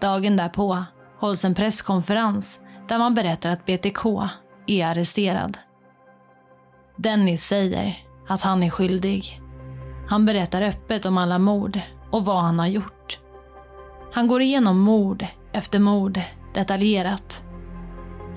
Dagen 0.00 0.36
därpå 0.36 0.84
hålls 1.18 1.44
en 1.44 1.54
presskonferens 1.54 2.60
där 2.88 2.98
man 2.98 3.14
berättar 3.14 3.50
att 3.50 3.66
BTK 3.66 4.04
är 4.66 4.86
arresterad. 4.86 5.58
Dennis 6.96 7.44
säger 7.44 7.98
att 8.28 8.42
han 8.42 8.62
är 8.62 8.70
skyldig. 8.70 9.40
Han 10.08 10.26
berättar 10.26 10.62
öppet 10.62 11.06
om 11.06 11.18
alla 11.18 11.38
mord 11.38 11.80
och 12.10 12.24
vad 12.24 12.42
han 12.42 12.58
har 12.58 12.66
gjort. 12.66 13.18
Han 14.12 14.28
går 14.28 14.42
igenom 14.42 14.78
mord 14.78 15.26
efter 15.52 15.78
mord 15.78 16.20
detaljerat. 16.54 17.44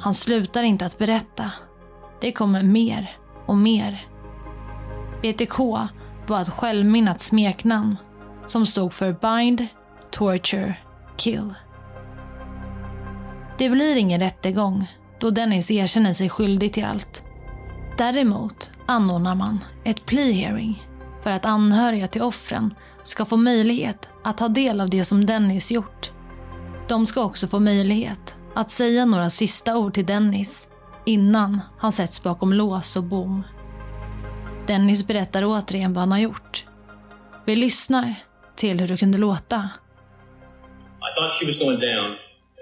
Han 0.01 0.13
slutar 0.13 0.63
inte 0.63 0.85
att 0.85 0.97
berätta. 0.97 1.51
Det 2.21 2.31
kommer 2.31 2.63
mer 2.63 3.11
och 3.45 3.57
mer. 3.57 4.07
BTK 5.21 5.59
var 6.27 6.41
ett 6.41 6.49
självminnat 6.49 7.21
smeknamn 7.21 7.97
som 8.45 8.65
stod 8.65 8.93
för 8.93 9.13
Bind, 9.13 9.67
Torture, 10.11 10.77
Kill. 11.17 11.53
Det 13.57 13.69
blir 13.69 13.95
ingen 13.95 14.19
rättegång 14.19 14.91
då 15.19 15.29
Dennis 15.29 15.71
erkänner 15.71 16.13
sig 16.13 16.29
skyldig 16.29 16.73
till 16.73 16.85
allt. 16.85 17.23
Däremot 17.97 18.71
anordnar 18.85 19.35
man 19.35 19.59
ett 19.83 20.05
plea 20.05 20.33
hearing 20.33 20.87
för 21.23 21.31
att 21.31 21.45
anhöriga 21.45 22.07
till 22.07 22.21
offren 22.21 22.73
ska 23.03 23.25
få 23.25 23.37
möjlighet 23.37 24.09
att 24.23 24.37
ta 24.37 24.47
del 24.47 24.81
av 24.81 24.89
det 24.89 25.05
som 25.05 25.25
Dennis 25.25 25.71
gjort. 25.71 26.11
De 26.87 27.05
ska 27.05 27.23
också 27.23 27.47
få 27.47 27.59
möjlighet 27.59 28.35
att 28.55 28.71
säga 28.71 29.05
några 29.05 29.29
sista 29.29 29.77
ord 29.77 29.93
till 29.93 30.05
Dennis 30.05 30.67
innan 31.05 31.59
han 31.77 31.91
sätts 31.91 32.23
bakom 32.23 32.53
lås 32.53 32.95
och 32.95 33.03
bom. 33.03 33.43
Dennis 34.67 35.07
berättar 35.07 35.43
återigen 35.45 35.93
vad 35.93 36.01
han 36.01 36.11
har 36.11 36.19
gjort. 36.19 36.65
Vi 37.45 37.55
lyssnar 37.55 38.15
till 38.55 38.79
hur 38.79 38.87
det 38.87 38.97
kunde 38.97 39.17
låta. 39.17 39.69
I 41.07 41.09
thought 41.15 41.33
she 41.39 41.45
was 41.45 41.59
going 41.59 41.79
down. 41.79 42.09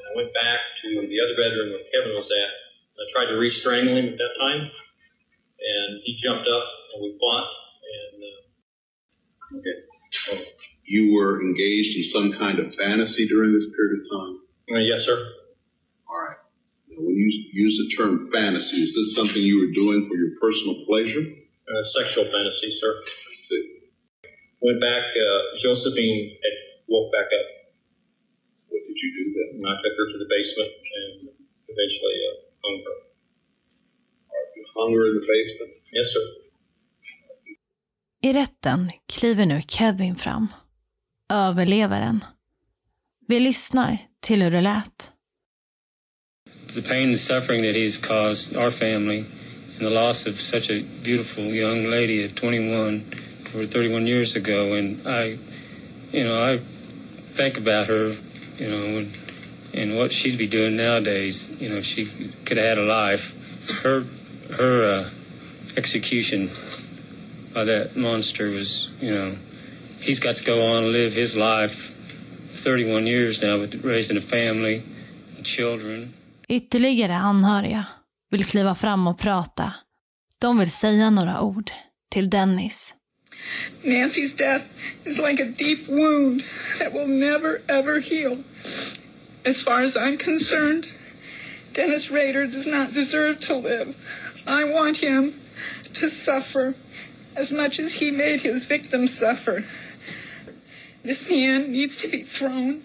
I 0.10 0.12
went 0.18 0.34
back 0.34 0.62
to 0.82 0.88
the 1.12 1.18
other 1.24 1.36
bedroom 1.44 1.70
where 1.72 1.86
Kevin 1.92 2.14
was 2.16 2.30
at. 2.44 2.54
I 3.02 3.06
tried 3.14 3.30
to 3.34 3.40
re-strangle 3.40 3.96
him 3.96 4.08
at 4.14 4.18
that 4.18 4.36
time, 4.46 4.62
and 5.74 5.92
he 6.06 6.12
jumped 6.26 6.48
up 6.48 6.66
and 6.92 7.00
we 7.04 7.10
fought. 7.22 7.48
And 7.96 8.24
uh, 8.30 9.58
okay, 9.58 9.78
oh. 10.32 10.42
you 10.86 11.14
were 11.16 11.42
engaged 11.42 11.98
in 11.98 12.04
some 12.04 12.32
kind 12.32 12.60
of 12.60 12.74
fantasy 12.76 13.28
during 13.28 13.54
this 13.54 13.68
period 13.76 14.02
of 14.02 14.06
time. 14.18 14.34
Uh, 14.72 14.80
yes, 14.92 15.06
sir. 15.06 15.18
All 16.10 16.18
right. 16.18 16.38
Now, 16.90 17.06
when 17.06 17.16
you 17.16 17.30
use 17.54 17.78
the 17.78 17.96
term 17.96 18.28
fantasy, 18.34 18.82
is 18.82 18.96
this 18.96 19.16
something 19.16 19.42
you 19.42 19.60
were 19.62 19.74
doing 19.74 20.08
for 20.08 20.16
your 20.16 20.32
personal 20.42 20.84
pleasure? 20.86 21.22
Uh, 21.22 21.84
sexual 21.84 22.26
fantasy, 22.26 22.72
sir. 22.72 22.90
I 22.90 23.36
see. 23.38 23.64
Went 24.62 24.82
back. 24.82 25.04
Uh, 25.14 25.42
Josephine 25.62 26.38
had 26.44 26.56
woke 26.90 27.12
back 27.12 27.30
up. 27.30 27.48
What 28.70 28.82
did 28.88 28.98
you 28.98 29.12
do 29.20 29.26
then? 29.38 29.50
And 29.62 29.66
I 29.68 29.76
took 29.78 29.94
her 30.00 30.08
to 30.14 30.18
the 30.18 30.30
basement 30.30 30.72
and 31.00 31.18
eventually 31.70 32.18
uh, 32.26 32.36
hung 32.64 32.78
her. 32.86 32.98
All 34.30 34.36
right, 34.36 34.50
you 34.56 34.66
hung 34.76 34.92
her 34.98 35.06
in 35.10 35.16
the 35.22 35.28
basement? 35.30 35.74
Yes, 35.94 36.08
sir. 36.14 36.26
I 38.22 38.34
rätten 38.34 38.90
kliver 39.08 39.46
nu 39.46 39.62
Kevin 39.68 40.16
fram. 40.16 40.48
Överlevaren. 41.30 42.26
Vi 43.28 43.40
lyssnar 43.40 43.98
till 44.20 44.42
hur 44.42 44.52
det 44.52 44.62
lät. 44.62 45.14
The 46.80 46.88
pain 46.88 47.10
and 47.10 47.20
suffering 47.20 47.64
that 47.64 47.76
he's 47.76 47.98
caused 47.98 48.56
our 48.56 48.72
family 48.72 49.26
and 49.76 49.86
the 49.86 49.90
loss 49.90 50.26
of 50.26 50.40
such 50.40 50.72
a 50.72 50.82
beautiful 50.82 51.44
young 51.44 51.84
lady 51.84 52.24
of 52.24 52.36
21 52.36 53.04
over 53.54 53.66
31 53.66 54.08
years 54.08 54.38
ago. 54.38 54.76
And 54.76 55.06
I 55.06 55.38
you 56.14 56.24
know 56.24 56.42
I 56.42 56.62
think 57.34 57.58
about 57.58 57.88
her 57.88 58.16
you 58.58 58.70
know 58.70 58.98
and, 59.00 59.14
and 59.74 59.98
what 59.98 60.14
she'd 60.14 60.38
be 60.38 60.48
doing 60.48 60.78
nowadays 60.78 61.52
you 61.60 61.68
know 61.68 61.76
if 61.76 61.84
she 61.84 62.06
could 62.46 62.56
have 62.56 62.66
had 62.66 62.78
a 62.78 62.84
life. 62.84 63.36
Her 63.84 64.06
her 64.56 65.02
uh, 65.02 65.10
execution 65.76 66.50
by 67.54 67.66
that 67.66 67.98
monster 67.98 68.48
was 68.52 68.90
you 69.02 69.14
know 69.14 69.38
he's 70.00 70.22
got 70.22 70.38
to 70.38 70.46
go 70.46 70.66
on 70.66 70.86
and 70.86 70.94
live 70.94 71.12
his 71.12 71.36
life 71.36 71.94
31 72.52 73.06
years 73.06 73.42
now 73.42 73.60
with 73.60 73.84
raising 73.84 74.16
a 74.16 74.22
family 74.22 74.82
and 75.36 75.46
children 75.46 76.14
Ytterligare 76.52 77.16
anhöriga 77.16 77.86
vill 78.32 78.46
kliva 78.46 78.76
fram 78.76 79.08
och 79.08 79.20
prata. 79.20 79.74
De 80.40 80.60
vill 80.60 80.72
säga 80.72 81.10
några 81.10 81.42
ord 81.42 81.72
till 82.12 82.30
Dennis. 82.30 82.96
Nancy's 83.84 84.38
death 84.38 84.66
is 85.04 85.20
like 85.20 85.44
a 85.44 85.54
deep 85.58 85.88
wound 85.88 86.44
that 86.80 86.94
will 86.94 87.08
never 87.08 87.62
ever 87.68 88.00
heal. 88.00 88.44
As 89.46 89.62
far 89.62 89.84
as 89.84 89.96
I'm 89.96 90.18
concerned, 90.18 90.88
Dennis 91.74 92.12
Rader 92.12 92.48
does 92.48 92.68
not 92.68 92.94
deserve 92.94 93.40
to 93.40 93.56
live. 93.56 93.96
I 94.48 94.64
want 94.64 94.98
him 94.98 95.34
to 95.94 96.10
suffer 96.10 96.74
as 97.36 97.52
much 97.52 97.80
as 97.80 97.94
he 97.94 98.12
made 98.12 98.42
his 98.42 98.66
victims 98.66 99.18
suffer. 99.18 99.66
This 101.04 101.30
man 101.30 101.72
needs 101.72 101.98
to 101.98 102.08
be 102.08 102.24
thrown 102.24 102.82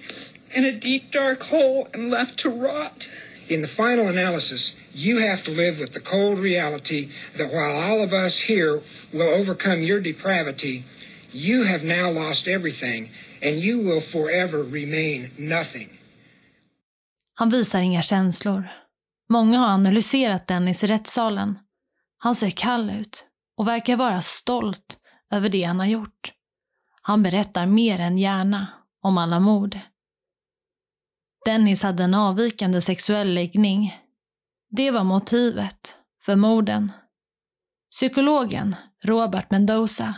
in 0.55 0.65
a 0.65 0.81
deep, 0.81 1.11
dark 1.11 1.43
hole 1.45 1.89
and 1.95 2.11
left 2.11 2.39
to 2.41 2.51
rot. 2.51 3.09
In 3.49 3.61
the 3.61 3.69
final 3.69 4.09
analysis, 4.09 4.77
you 4.95 5.29
have 5.29 5.43
to 5.45 5.51
live 5.51 5.81
with 5.81 5.93
the 5.93 6.01
cold 6.01 6.39
reality 6.39 7.09
that 7.37 7.53
while 7.53 7.77
all 7.77 8.03
of 8.03 8.13
us 8.13 8.39
here 8.49 8.81
will 9.13 9.41
overcome 9.41 9.83
your 9.83 10.01
depravity, 10.01 10.85
you 11.33 11.65
have 11.65 11.85
now 11.85 12.11
lost 12.11 12.49
everything 12.49 13.11
and 13.43 13.57
you 13.57 13.79
will 13.83 14.01
forever 14.01 14.63
remain 14.63 15.31
nothing. 15.37 15.89
Han 17.35 17.51
visar 17.51 17.79
inga 17.79 18.03
känslor. 18.03 18.69
Många 19.29 19.59
har 19.59 19.69
analyserat 19.69 20.47
Dennis 20.47 20.85
i 20.85 20.87
rättssalen. 20.87 21.59
Han 22.19 22.35
ser 22.35 22.51
kall 22.51 22.91
ut 22.91 23.27
och 23.57 23.69
verkar 23.69 23.97
vara 23.97 24.23
stolt 24.23 24.99
över 25.31 25.49
det 25.49 25.63
han 25.63 25.79
har 25.79 25.87
gjort. 25.87 26.33
Han 27.03 27.23
berättar 27.23 27.67
mer 27.67 27.99
än 27.99 28.19
gärna 28.19 28.69
om 29.03 29.19
alla 29.19 29.41
mord. 29.41 29.79
Dennis 31.45 31.83
hade 31.83 32.03
en 32.05 32.15
avvikande 32.15 32.81
sexuell 32.81 33.35
läggning. 33.35 34.01
Det 34.71 34.91
var 34.91 35.05
motivet 35.05 35.99
för 36.23 36.37
morden. 36.37 36.93
Psykologen 37.91 38.77
Robert 39.05 39.51
Mendoza 39.51 40.15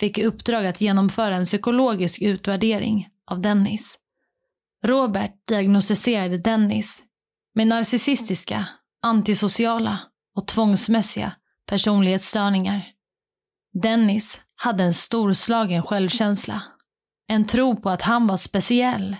fick 0.00 0.18
i 0.18 0.24
uppdrag 0.24 0.66
att 0.66 0.80
genomföra 0.80 1.36
en 1.36 1.44
psykologisk 1.44 2.22
utvärdering 2.22 3.08
av 3.30 3.40
Dennis. 3.40 3.98
Robert 4.84 5.46
diagnostiserade 5.48 6.38
Dennis 6.38 7.02
med 7.54 7.66
narcissistiska, 7.66 8.68
antisociala 9.02 9.98
och 10.34 10.46
tvångsmässiga 10.46 11.32
personlighetsstörningar. 11.66 12.86
Dennis 13.82 14.40
hade 14.56 14.84
en 14.84 14.94
storslagen 14.94 15.82
självkänsla, 15.82 16.62
en 17.28 17.46
tro 17.46 17.76
på 17.76 17.90
att 17.90 18.02
han 18.02 18.26
var 18.26 18.36
speciell, 18.36 19.16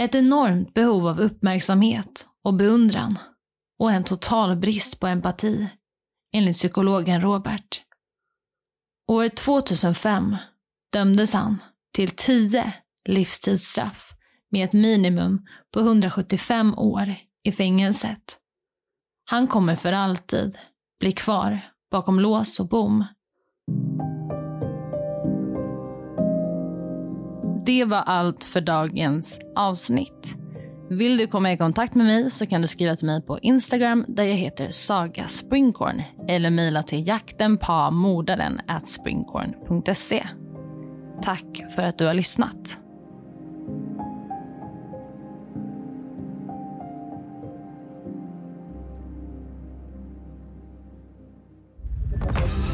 ett 0.00 0.14
enormt 0.14 0.74
behov 0.74 1.06
av 1.06 1.20
uppmärksamhet 1.20 2.26
och 2.44 2.54
beundran 2.54 3.18
och 3.78 3.92
en 3.92 4.04
total 4.04 4.56
brist 4.56 5.00
på 5.00 5.06
empati, 5.06 5.68
enligt 6.32 6.56
psykologen 6.56 7.20
Robert. 7.20 7.82
År 9.06 9.28
2005 9.28 10.36
dömdes 10.92 11.32
han 11.32 11.58
till 11.94 12.08
10 12.08 12.72
livstidsstraff 13.08 14.10
med 14.50 14.64
ett 14.64 14.72
minimum 14.72 15.46
på 15.74 15.80
175 15.80 16.74
år 16.78 17.14
i 17.44 17.52
fängelset. 17.52 18.38
Han 19.24 19.46
kommer 19.46 19.76
för 19.76 19.92
alltid 19.92 20.58
bli 21.00 21.12
kvar 21.12 21.60
bakom 21.90 22.20
lås 22.20 22.60
och 22.60 22.68
bom. 22.68 23.04
Det 27.66 27.84
var 27.84 27.98
allt 27.98 28.44
för 28.44 28.60
dagens 28.60 29.40
avsnitt. 29.56 30.36
Vill 30.90 31.16
du 31.16 31.26
komma 31.26 31.52
i 31.52 31.56
kontakt 31.56 31.94
med 31.94 32.06
mig 32.06 32.30
så 32.30 32.46
kan 32.46 32.62
du 32.62 32.68
skriva 32.68 32.96
till 32.96 33.06
mig 33.06 33.22
på 33.22 33.38
Instagram 33.38 34.04
där 34.08 34.24
jag 34.24 34.36
heter 34.36 34.70
Saga 34.70 35.28
Springkorn 35.28 36.02
eller 36.28 36.50
mejla 36.50 36.82
till 36.82 37.08
jaktenpamordaren 37.08 38.60
at 38.68 38.88
springkorn.se. 38.88 40.26
Tack 41.22 41.64
för 41.74 41.82
att 41.82 41.98
du 41.98 42.06
har 42.06 42.14
lyssnat. 42.14 42.78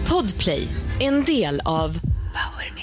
Podplay, 0.08 0.68
en 1.00 1.24
del 1.24 1.60
av 1.64 1.88
Power 2.00 2.79